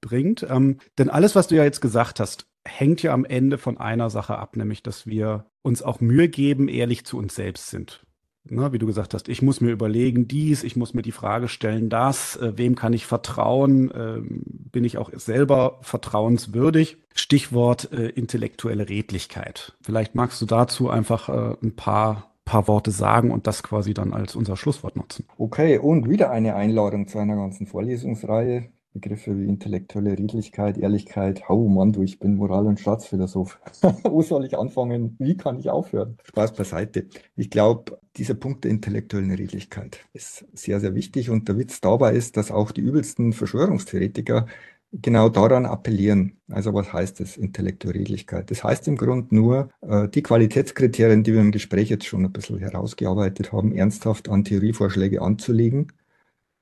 [0.00, 0.46] bringt.
[0.48, 4.10] Ähm, denn alles, was du ja jetzt gesagt hast, hängt ja am Ende von einer
[4.10, 8.04] Sache ab, nämlich dass wir uns auch Mühe geben, ehrlich zu uns selbst sind.
[8.46, 11.48] Na, wie du gesagt hast, ich muss mir überlegen dies, ich muss mir die Frage
[11.48, 16.98] stellen das, äh, wem kann ich vertrauen, äh, bin ich auch selber vertrauenswürdig.
[17.14, 19.72] Stichwort äh, intellektuelle Redlichkeit.
[19.80, 24.12] Vielleicht magst du dazu einfach äh, ein paar paar Worte sagen und das quasi dann
[24.12, 25.24] als unser Schlusswort nutzen.
[25.38, 28.68] Okay, und wieder eine Einladung zu einer ganzen Vorlesungsreihe.
[28.94, 31.42] Begriffe wie intellektuelle Redlichkeit, Ehrlichkeit.
[31.48, 33.58] Oh Mann, du, ich bin Moral- und Staatsphilosoph.
[34.04, 35.16] Wo soll ich anfangen?
[35.18, 36.16] Wie kann ich aufhören?
[36.22, 37.08] Spaß beiseite.
[37.34, 41.28] Ich glaube, dieser Punkt der intellektuellen Redlichkeit ist sehr, sehr wichtig.
[41.28, 44.46] Und der Witz dabei ist, dass auch die übelsten Verschwörungstheoretiker
[44.92, 46.38] genau daran appellieren.
[46.48, 48.48] Also was heißt das, intellektuelle Redlichkeit?
[48.52, 52.32] Das heißt im Grunde nur, äh, die Qualitätskriterien, die wir im Gespräch jetzt schon ein
[52.32, 55.92] bisschen herausgearbeitet haben, ernsthaft an Theorievorschläge anzulegen,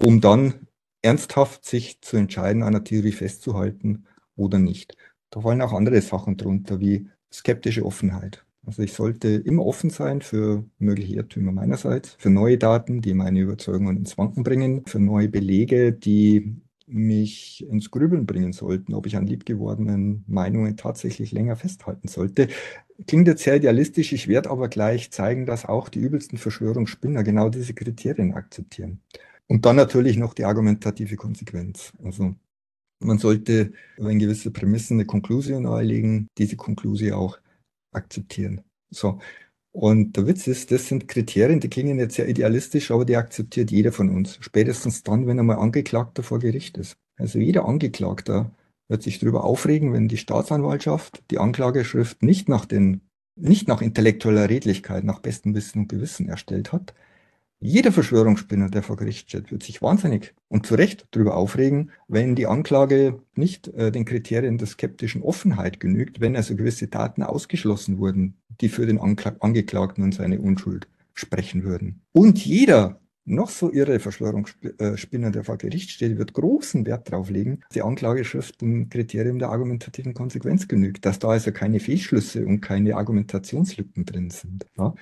[0.03, 0.55] um dann
[1.03, 4.96] ernsthaft sich zu entscheiden, an einer Theorie festzuhalten oder nicht.
[5.30, 8.44] Da fallen auch andere Sachen drunter, wie skeptische Offenheit.
[8.64, 13.40] Also ich sollte immer offen sein für mögliche Irrtümer meinerseits, für neue Daten, die meine
[13.40, 19.16] Überzeugungen ins Wanken bringen, für neue Belege, die mich ins Grübeln bringen sollten, ob ich
[19.16, 22.48] an liebgewordenen Meinungen tatsächlich länger festhalten sollte.
[23.07, 27.48] Klingt jetzt sehr idealistisch, ich werde aber gleich zeigen, dass auch die übelsten Verschwörungsspinner genau
[27.48, 29.00] diese Kriterien akzeptieren.
[29.53, 31.92] Und dann natürlich noch die argumentative Konsequenz.
[32.03, 32.34] Also
[33.05, 37.38] man sollte, wenn gewisse Prämissen eine Konklusion nahelegen, diese Konklusion auch
[37.94, 38.62] akzeptieren.
[38.88, 39.20] So.
[39.70, 43.70] Und der Witz ist, das sind Kriterien, die klingen jetzt sehr idealistisch, aber die akzeptiert
[43.70, 44.38] jeder von uns.
[44.40, 46.96] Spätestens dann, wenn er mal Angeklagter vor Gericht ist.
[47.18, 48.50] Also jeder Angeklagter
[48.88, 53.03] wird sich darüber aufregen, wenn die Staatsanwaltschaft die Anklageschrift nicht nach den,
[53.38, 56.94] nicht nach intellektueller Redlichkeit, nach bestem Wissen und Gewissen erstellt hat,
[57.62, 62.34] jeder Verschwörungsspinner, der vor Gericht steht, wird sich wahnsinnig und zu Recht darüber aufregen, wenn
[62.34, 67.98] die Anklage nicht äh, den Kriterien der skeptischen Offenheit genügt, wenn also gewisse Daten ausgeschlossen
[67.98, 72.02] wurden, die für den Ankla Angeklagten und seine Unschuld sprechen würden.
[72.12, 77.60] Und jeder noch so irre Verschwörungsspinner, der vor Gericht steht, wird großen Wert darauf legen,
[77.60, 82.60] dass die Anklageschrift dem Kriterium der argumentativen Konsequenz genügt, dass da also keine Fehlschlüsse und
[82.60, 84.66] keine Argumentationslücken drin sind.
[84.76, 84.94] Ja?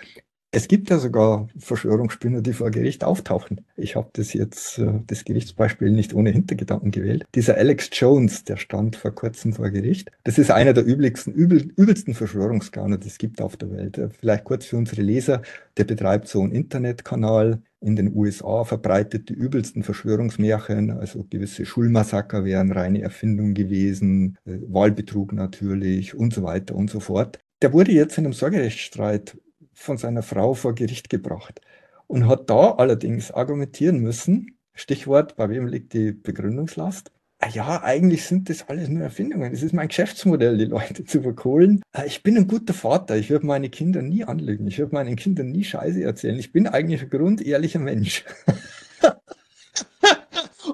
[0.52, 3.60] Es gibt ja sogar Verschwörungsspinner, die vor Gericht auftauchen.
[3.76, 7.24] Ich habe das jetzt, äh, das Gerichtsbeispiel nicht ohne Hintergedanken gewählt.
[7.36, 10.10] Dieser Alex Jones, der stand vor kurzem vor Gericht.
[10.24, 13.96] Das ist einer der übelsten, übel, übelsten Verschwörungsgauner, die es gibt auf der Welt.
[13.98, 15.42] Äh, vielleicht kurz für unsere Leser.
[15.76, 22.44] Der betreibt so einen Internetkanal in den USA, verbreitet die übelsten Verschwörungsmärchen, also gewisse Schulmassaker
[22.44, 27.38] wären reine Erfindung gewesen, äh, Wahlbetrug natürlich und so weiter und so fort.
[27.62, 29.36] Der wurde jetzt in einem Sorgerechtsstreit
[29.80, 31.60] von seiner Frau vor Gericht gebracht
[32.06, 37.10] und hat da allerdings argumentieren müssen, Stichwort, bei wem liegt die Begründungslast?
[37.38, 39.52] Ah ja, eigentlich sind das alles nur Erfindungen.
[39.52, 41.82] Es ist mein Geschäftsmodell, die Leute zu verkohlen.
[41.92, 43.16] Ah, ich bin ein guter Vater.
[43.16, 44.66] Ich würde meine Kinder nie anlügen.
[44.66, 46.38] Ich würde meinen Kindern nie Scheiße erzählen.
[46.38, 48.24] Ich bin eigentlich ein grundehrlicher Mensch.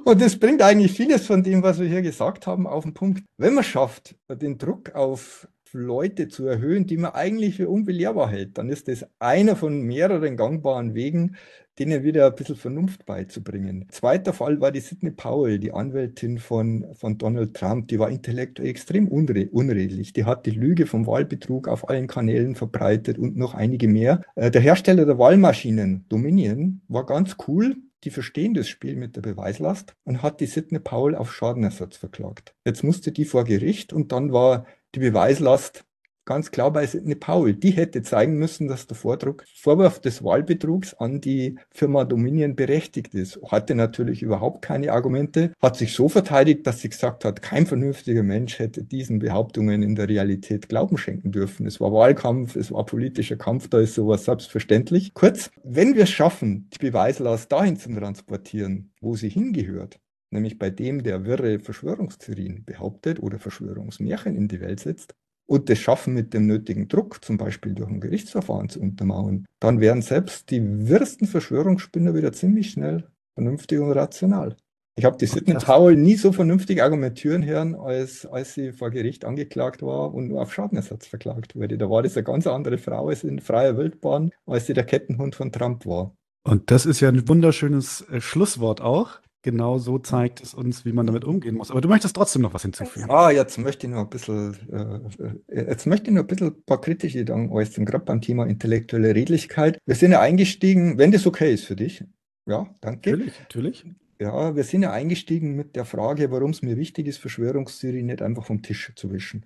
[0.04, 3.24] Und das bringt eigentlich vieles von dem, was wir hier gesagt haben, auf den Punkt.
[3.38, 8.58] Wenn man schafft, den Druck auf Leute zu erhöhen, die man eigentlich für unbelehrbar hält,
[8.58, 11.36] dann ist das einer von mehreren gangbaren Wegen,
[11.78, 13.86] denen wieder ein bisschen Vernunft beizubringen.
[13.90, 17.88] Zweiter Fall war die Sidney Powell, die Anwältin von, von Donald Trump.
[17.88, 20.12] Die war intellektuell extrem unre unredlich.
[20.12, 24.22] Die hat die Lüge vom Wahlbetrug auf allen Kanälen verbreitet und noch einige mehr.
[24.36, 27.76] Äh, der Hersteller der Wahlmaschinen, Dominion, war ganz cool.
[28.04, 32.54] Die verstehen das Spiel mit der Beweislast und hat die Sidney Powell auf Schadenersatz verklagt.
[32.64, 34.66] Jetzt musste die vor Gericht und dann war
[34.96, 35.84] die Beweislast
[36.24, 37.54] ganz klar bei Sidney Powell.
[37.54, 43.14] Die hätte zeigen müssen, dass der Vordruck, Vorwurf des Wahlbetrugs an die Firma Dominion berechtigt
[43.14, 43.38] ist.
[43.44, 48.22] Hatte natürlich überhaupt keine Argumente, hat sich so verteidigt, dass sie gesagt hat, kein vernünftiger
[48.22, 51.66] Mensch hätte diesen Behauptungen in der Realität Glauben schenken dürfen.
[51.66, 55.14] Es war Wahlkampf, es war politischer Kampf, da ist sowas selbstverständlich.
[55.14, 60.70] Kurz, wenn wir es schaffen, die Beweislast dahin zu transportieren, wo sie hingehört, nämlich bei
[60.70, 65.14] dem, der wirre Verschwörungstheorien behauptet oder Verschwörungsmärchen in die Welt setzt,
[65.48, 69.80] und das schaffen mit dem nötigen Druck, zum Beispiel durch ein Gerichtsverfahren zu untermauern, dann
[69.80, 74.56] werden selbst die wirsten Verschwörungsspinner wieder ziemlich schnell vernünftig und rational.
[74.98, 79.26] Ich habe die Sidney Powell nie so vernünftig argumentieren hören, als, als sie vor Gericht
[79.26, 81.76] angeklagt war und nur auf Schadenersatz verklagt wurde.
[81.76, 85.34] Da war das eine ganz andere Frau als in freier Wildbahn, als sie der Kettenhund
[85.34, 86.14] von Trump war.
[86.44, 89.20] Und das ist ja ein wunderschönes äh, Schlusswort auch.
[89.46, 91.70] Genau so zeigt es uns, wie man damit umgehen muss.
[91.70, 93.08] Aber du möchtest trotzdem noch was hinzufügen.
[93.08, 96.48] Ah, jetzt möchte ich noch ein bisschen, äh, äh jetzt möchte ich noch ein bisschen
[96.48, 99.78] ein paar kritische Gedanken äußern, gerade beim Thema intellektuelle Redlichkeit.
[99.86, 102.02] Wir sind ja eingestiegen, wenn das okay ist für dich.
[102.44, 103.10] Ja, danke.
[103.12, 103.86] Natürlich, natürlich.
[104.18, 108.22] Ja, wir sind ja eingestiegen mit der Frage, warum es mir wichtig ist, Verschwörungstheorien nicht
[108.22, 109.44] einfach vom Tisch zu wischen.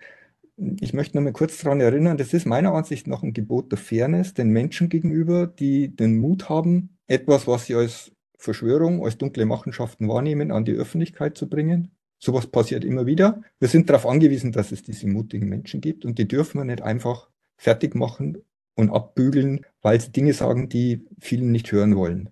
[0.81, 3.79] Ich möchte noch mal kurz daran erinnern, das ist meiner Ansicht nach ein Gebot der
[3.79, 9.45] Fairness den Menschen gegenüber, die den Mut haben, etwas, was sie als Verschwörung, als dunkle
[9.45, 11.93] Machenschaften wahrnehmen, an die Öffentlichkeit zu bringen.
[12.19, 13.43] Sowas passiert immer wieder.
[13.59, 16.83] Wir sind darauf angewiesen, dass es diese mutigen Menschen gibt und die dürfen wir nicht
[16.83, 18.39] einfach fertig machen
[18.75, 22.31] und abbügeln, weil sie Dinge sagen, die vielen nicht hören wollen.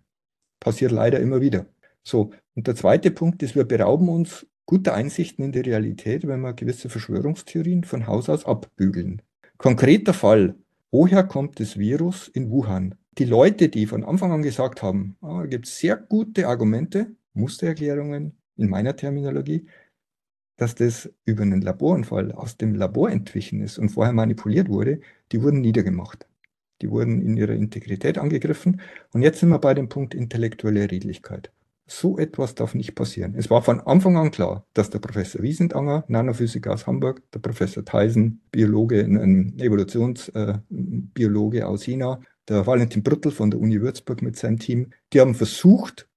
[0.61, 1.66] Passiert leider immer wieder.
[2.02, 6.40] So, und der zweite Punkt ist, wir berauben uns guter Einsichten in die Realität, wenn
[6.40, 9.22] wir gewisse Verschwörungstheorien von Haus aus abbügeln.
[9.59, 10.54] Konkreter Fall,
[10.90, 12.94] woher kommt das Virus in Wuhan?
[13.16, 18.36] Die Leute, die von Anfang an gesagt haben, ah, gibt es sehr gute Argumente, Mustererklärungen
[18.56, 19.66] in meiner Terminologie,
[20.56, 25.00] dass das über einen Laboranfall aus dem Labor entwichen ist und vorher manipuliert wurde,
[25.32, 26.26] die wurden niedergemacht.
[26.82, 28.80] Die wurden in ihrer Integrität angegriffen.
[29.12, 31.50] Und jetzt sind wir bei dem Punkt intellektuelle Redlichkeit.
[31.86, 33.34] So etwas darf nicht passieren.
[33.36, 37.84] Es war von Anfang an klar, dass der Professor Wiesendanger, Nanophysiker aus Hamburg, der Professor
[37.84, 44.36] Theisen, Biologe, ein Evolutionsbiologe äh, aus China, der Valentin Brüttel von der Uni Würzburg mit
[44.36, 46.09] seinem Team, die haben versucht,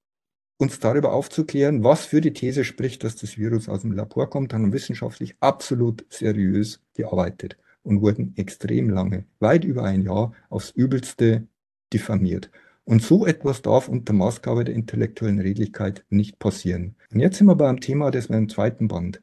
[0.58, 4.54] uns darüber aufzuklären, was für die These spricht, dass das Virus aus dem Labor kommt,
[4.54, 11.48] haben wissenschaftlich absolut seriös gearbeitet und wurden extrem lange, weit über ein Jahr, aufs Übelste
[11.92, 12.52] diffamiert.
[12.84, 16.96] Und so etwas darf unter Maßgabe der intellektuellen Redlichkeit nicht passieren.
[17.12, 19.22] Und jetzt sind wir beim Thema, das wir im zweiten Band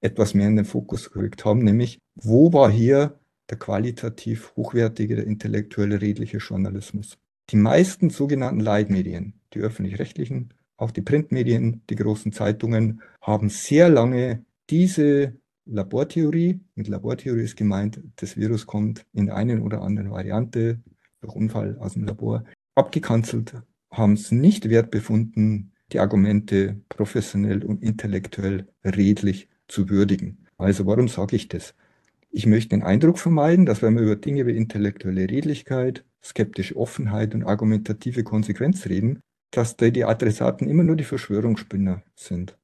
[0.00, 3.18] etwas mehr in den Fokus gerückt haben, nämlich wo war hier
[3.50, 7.18] der qualitativ hochwertige, intellektuelle, redliche Journalismus?
[7.50, 14.44] Die meisten sogenannten Leitmedien, die öffentlich-rechtlichen, auch die Printmedien, die großen Zeitungen, haben sehr lange
[14.70, 15.34] diese
[15.66, 20.80] Labortheorie, mit Labortheorie ist gemeint, das Virus kommt in der einen oder anderen Variante
[21.20, 23.54] durch Unfall aus dem Labor, abgekanzelt,
[23.90, 30.46] haben es nicht wert befunden, die Argumente professionell und intellektuell redlich zu würdigen.
[30.58, 31.74] Also warum sage ich das?
[32.34, 37.34] Ich möchte den Eindruck vermeiden, dass wenn wir über Dinge wie intellektuelle Redlichkeit, skeptische Offenheit
[37.34, 39.20] und argumentative Konsequenz reden,
[39.52, 42.58] dass da die Adressaten immer nur die Verschwörungsspinner sind.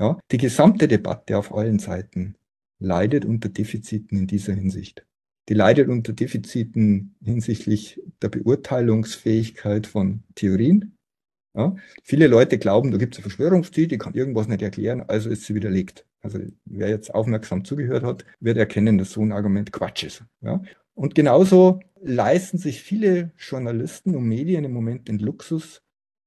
[0.00, 2.34] Ja, die gesamte Debatte auf allen Seiten
[2.80, 5.06] leidet unter Defiziten in dieser Hinsicht
[5.48, 10.96] die leidet unter Defiziten hinsichtlich der Beurteilungsfähigkeit von Theorien.
[11.54, 15.28] Ja, viele Leute glauben, da gibt es eine Verschwörungstheorie, die kann irgendwas nicht erklären, also
[15.28, 16.06] ist sie widerlegt.
[16.22, 20.24] Also wer jetzt aufmerksam zugehört hat, wird erkennen, dass so ein Argument Quatsch ist.
[20.40, 20.62] Ja?
[20.94, 25.82] Und genauso leisten sich viele Journalisten und Medien im Moment den Luxus,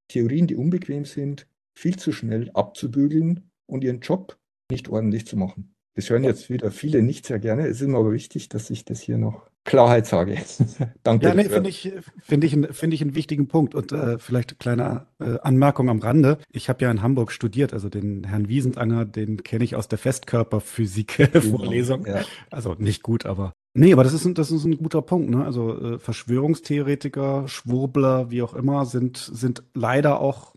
[0.10, 4.38] Theorien, die unbequem sind, viel zu schnell abzubügeln und ihren Job
[4.70, 5.76] nicht ordentlich zu machen.
[5.96, 7.68] Das hören jetzt wieder viele nicht sehr gerne.
[7.68, 10.38] Es ist mir aber wichtig, dass ich das hier noch Klarheit sage.
[11.04, 11.28] Danke.
[11.28, 11.92] Ja, nee, finde ich,
[12.22, 13.74] find ich, find ich einen wichtigen Punkt.
[13.76, 16.38] Und äh, vielleicht eine kleine äh, Anmerkung am Rande.
[16.52, 19.98] Ich habe ja in Hamburg studiert, also den Herrn Wiesendanger, den kenne ich aus der
[19.98, 22.04] Festkörperphysik-Vorlesung.
[22.04, 22.24] Genau, ja.
[22.52, 23.54] Also nicht gut, aber.
[23.74, 25.32] Nee, aber das ist, ein, das ist ein guter Punkt.
[25.32, 25.44] Ne?
[25.44, 30.54] Also äh, Verschwörungstheoretiker, Schwurbler, wie auch immer, sind, sind leider auch,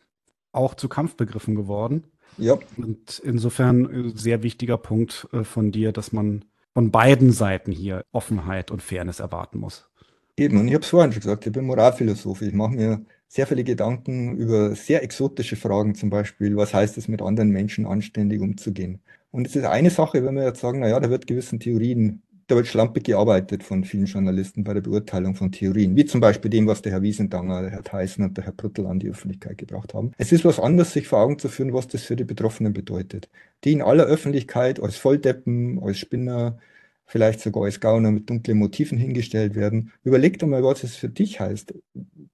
[0.52, 2.04] auch zu Kampfbegriffen geworden.
[2.36, 2.58] Ja.
[2.76, 6.44] Und insofern äh, sehr wichtiger Punkt äh, von dir, dass man
[6.78, 9.90] von beiden Seiten hier Offenheit und Fairness erwarten muss.
[10.36, 12.40] Eben, und ich habe es vorhin schon gesagt, ich bin Moralphilosoph.
[12.40, 17.08] Ich mache mir sehr viele Gedanken über sehr exotische Fragen, zum Beispiel, was heißt es,
[17.08, 19.00] mit anderen Menschen anständig umzugehen.
[19.32, 22.56] Und es ist eine Sache, wenn wir jetzt sagen, naja, da wird gewissen Theorien da
[22.56, 26.66] wird schlampig gearbeitet von vielen Journalisten bei der Beurteilung von Theorien, wie zum Beispiel dem,
[26.66, 29.92] was der Herr Wiesendanger, der Herr Theissen und der Herr Brüttel an die Öffentlichkeit gebracht
[29.92, 30.12] haben.
[30.16, 33.28] Es ist was anderes, sich vor Augen zu führen, was das für die Betroffenen bedeutet,
[33.64, 36.58] die in aller Öffentlichkeit als Volldeppen, als Spinner,
[37.04, 39.92] vielleicht sogar als Gauner mit dunklen Motiven hingestellt werden.
[40.02, 41.74] Überleg doch mal, was es für dich heißt.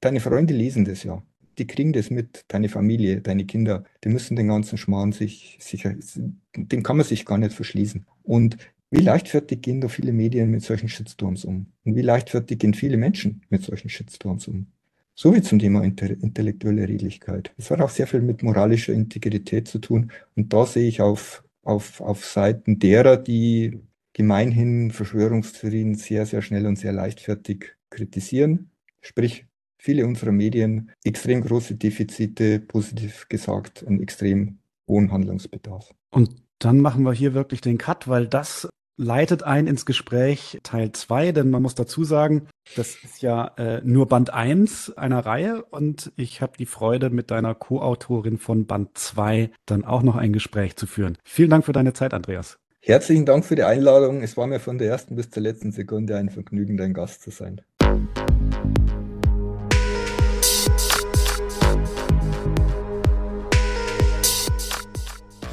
[0.00, 1.22] Deine Freunde lesen das ja.
[1.58, 5.88] Die kriegen das mit, deine Familie, deine Kinder, die müssen den ganzen Schmarrn sich, sich,
[6.56, 8.06] den kann man sich gar nicht verschließen.
[8.24, 8.56] Und
[8.90, 11.66] wie leichtfertig gehen da viele Medien mit solchen Shitstorms um?
[11.84, 14.66] Und wie leichtfertig gehen viele Menschen mit solchen Shitstorms um?
[15.16, 17.52] So wie zum Thema intellektuelle Redlichkeit.
[17.56, 20.10] Es hat auch sehr viel mit moralischer Integrität zu tun.
[20.34, 23.80] Und da sehe ich auf, auf, auf Seiten derer, die
[24.12, 28.70] gemeinhin Verschwörungstheorien sehr, sehr schnell und sehr leichtfertig kritisieren.
[29.00, 29.46] Sprich,
[29.78, 34.58] viele unserer Medien extrem große Defizite, positiv gesagt, ein extrem
[34.88, 35.94] hohen Handlungsbedarf.
[36.10, 40.92] Und dann machen wir hier wirklich den Cut, weil das leitet ein ins Gespräch Teil
[40.92, 45.64] 2, denn man muss dazu sagen, das ist ja äh, nur Band 1 einer Reihe
[45.64, 50.32] und ich habe die Freude, mit deiner Co-Autorin von Band 2 dann auch noch ein
[50.32, 51.18] Gespräch zu führen.
[51.24, 52.58] Vielen Dank für deine Zeit, Andreas.
[52.80, 54.22] Herzlichen Dank für die Einladung.
[54.22, 57.30] Es war mir von der ersten bis zur letzten Sekunde ein Vergnügen, dein Gast zu
[57.30, 57.62] sein.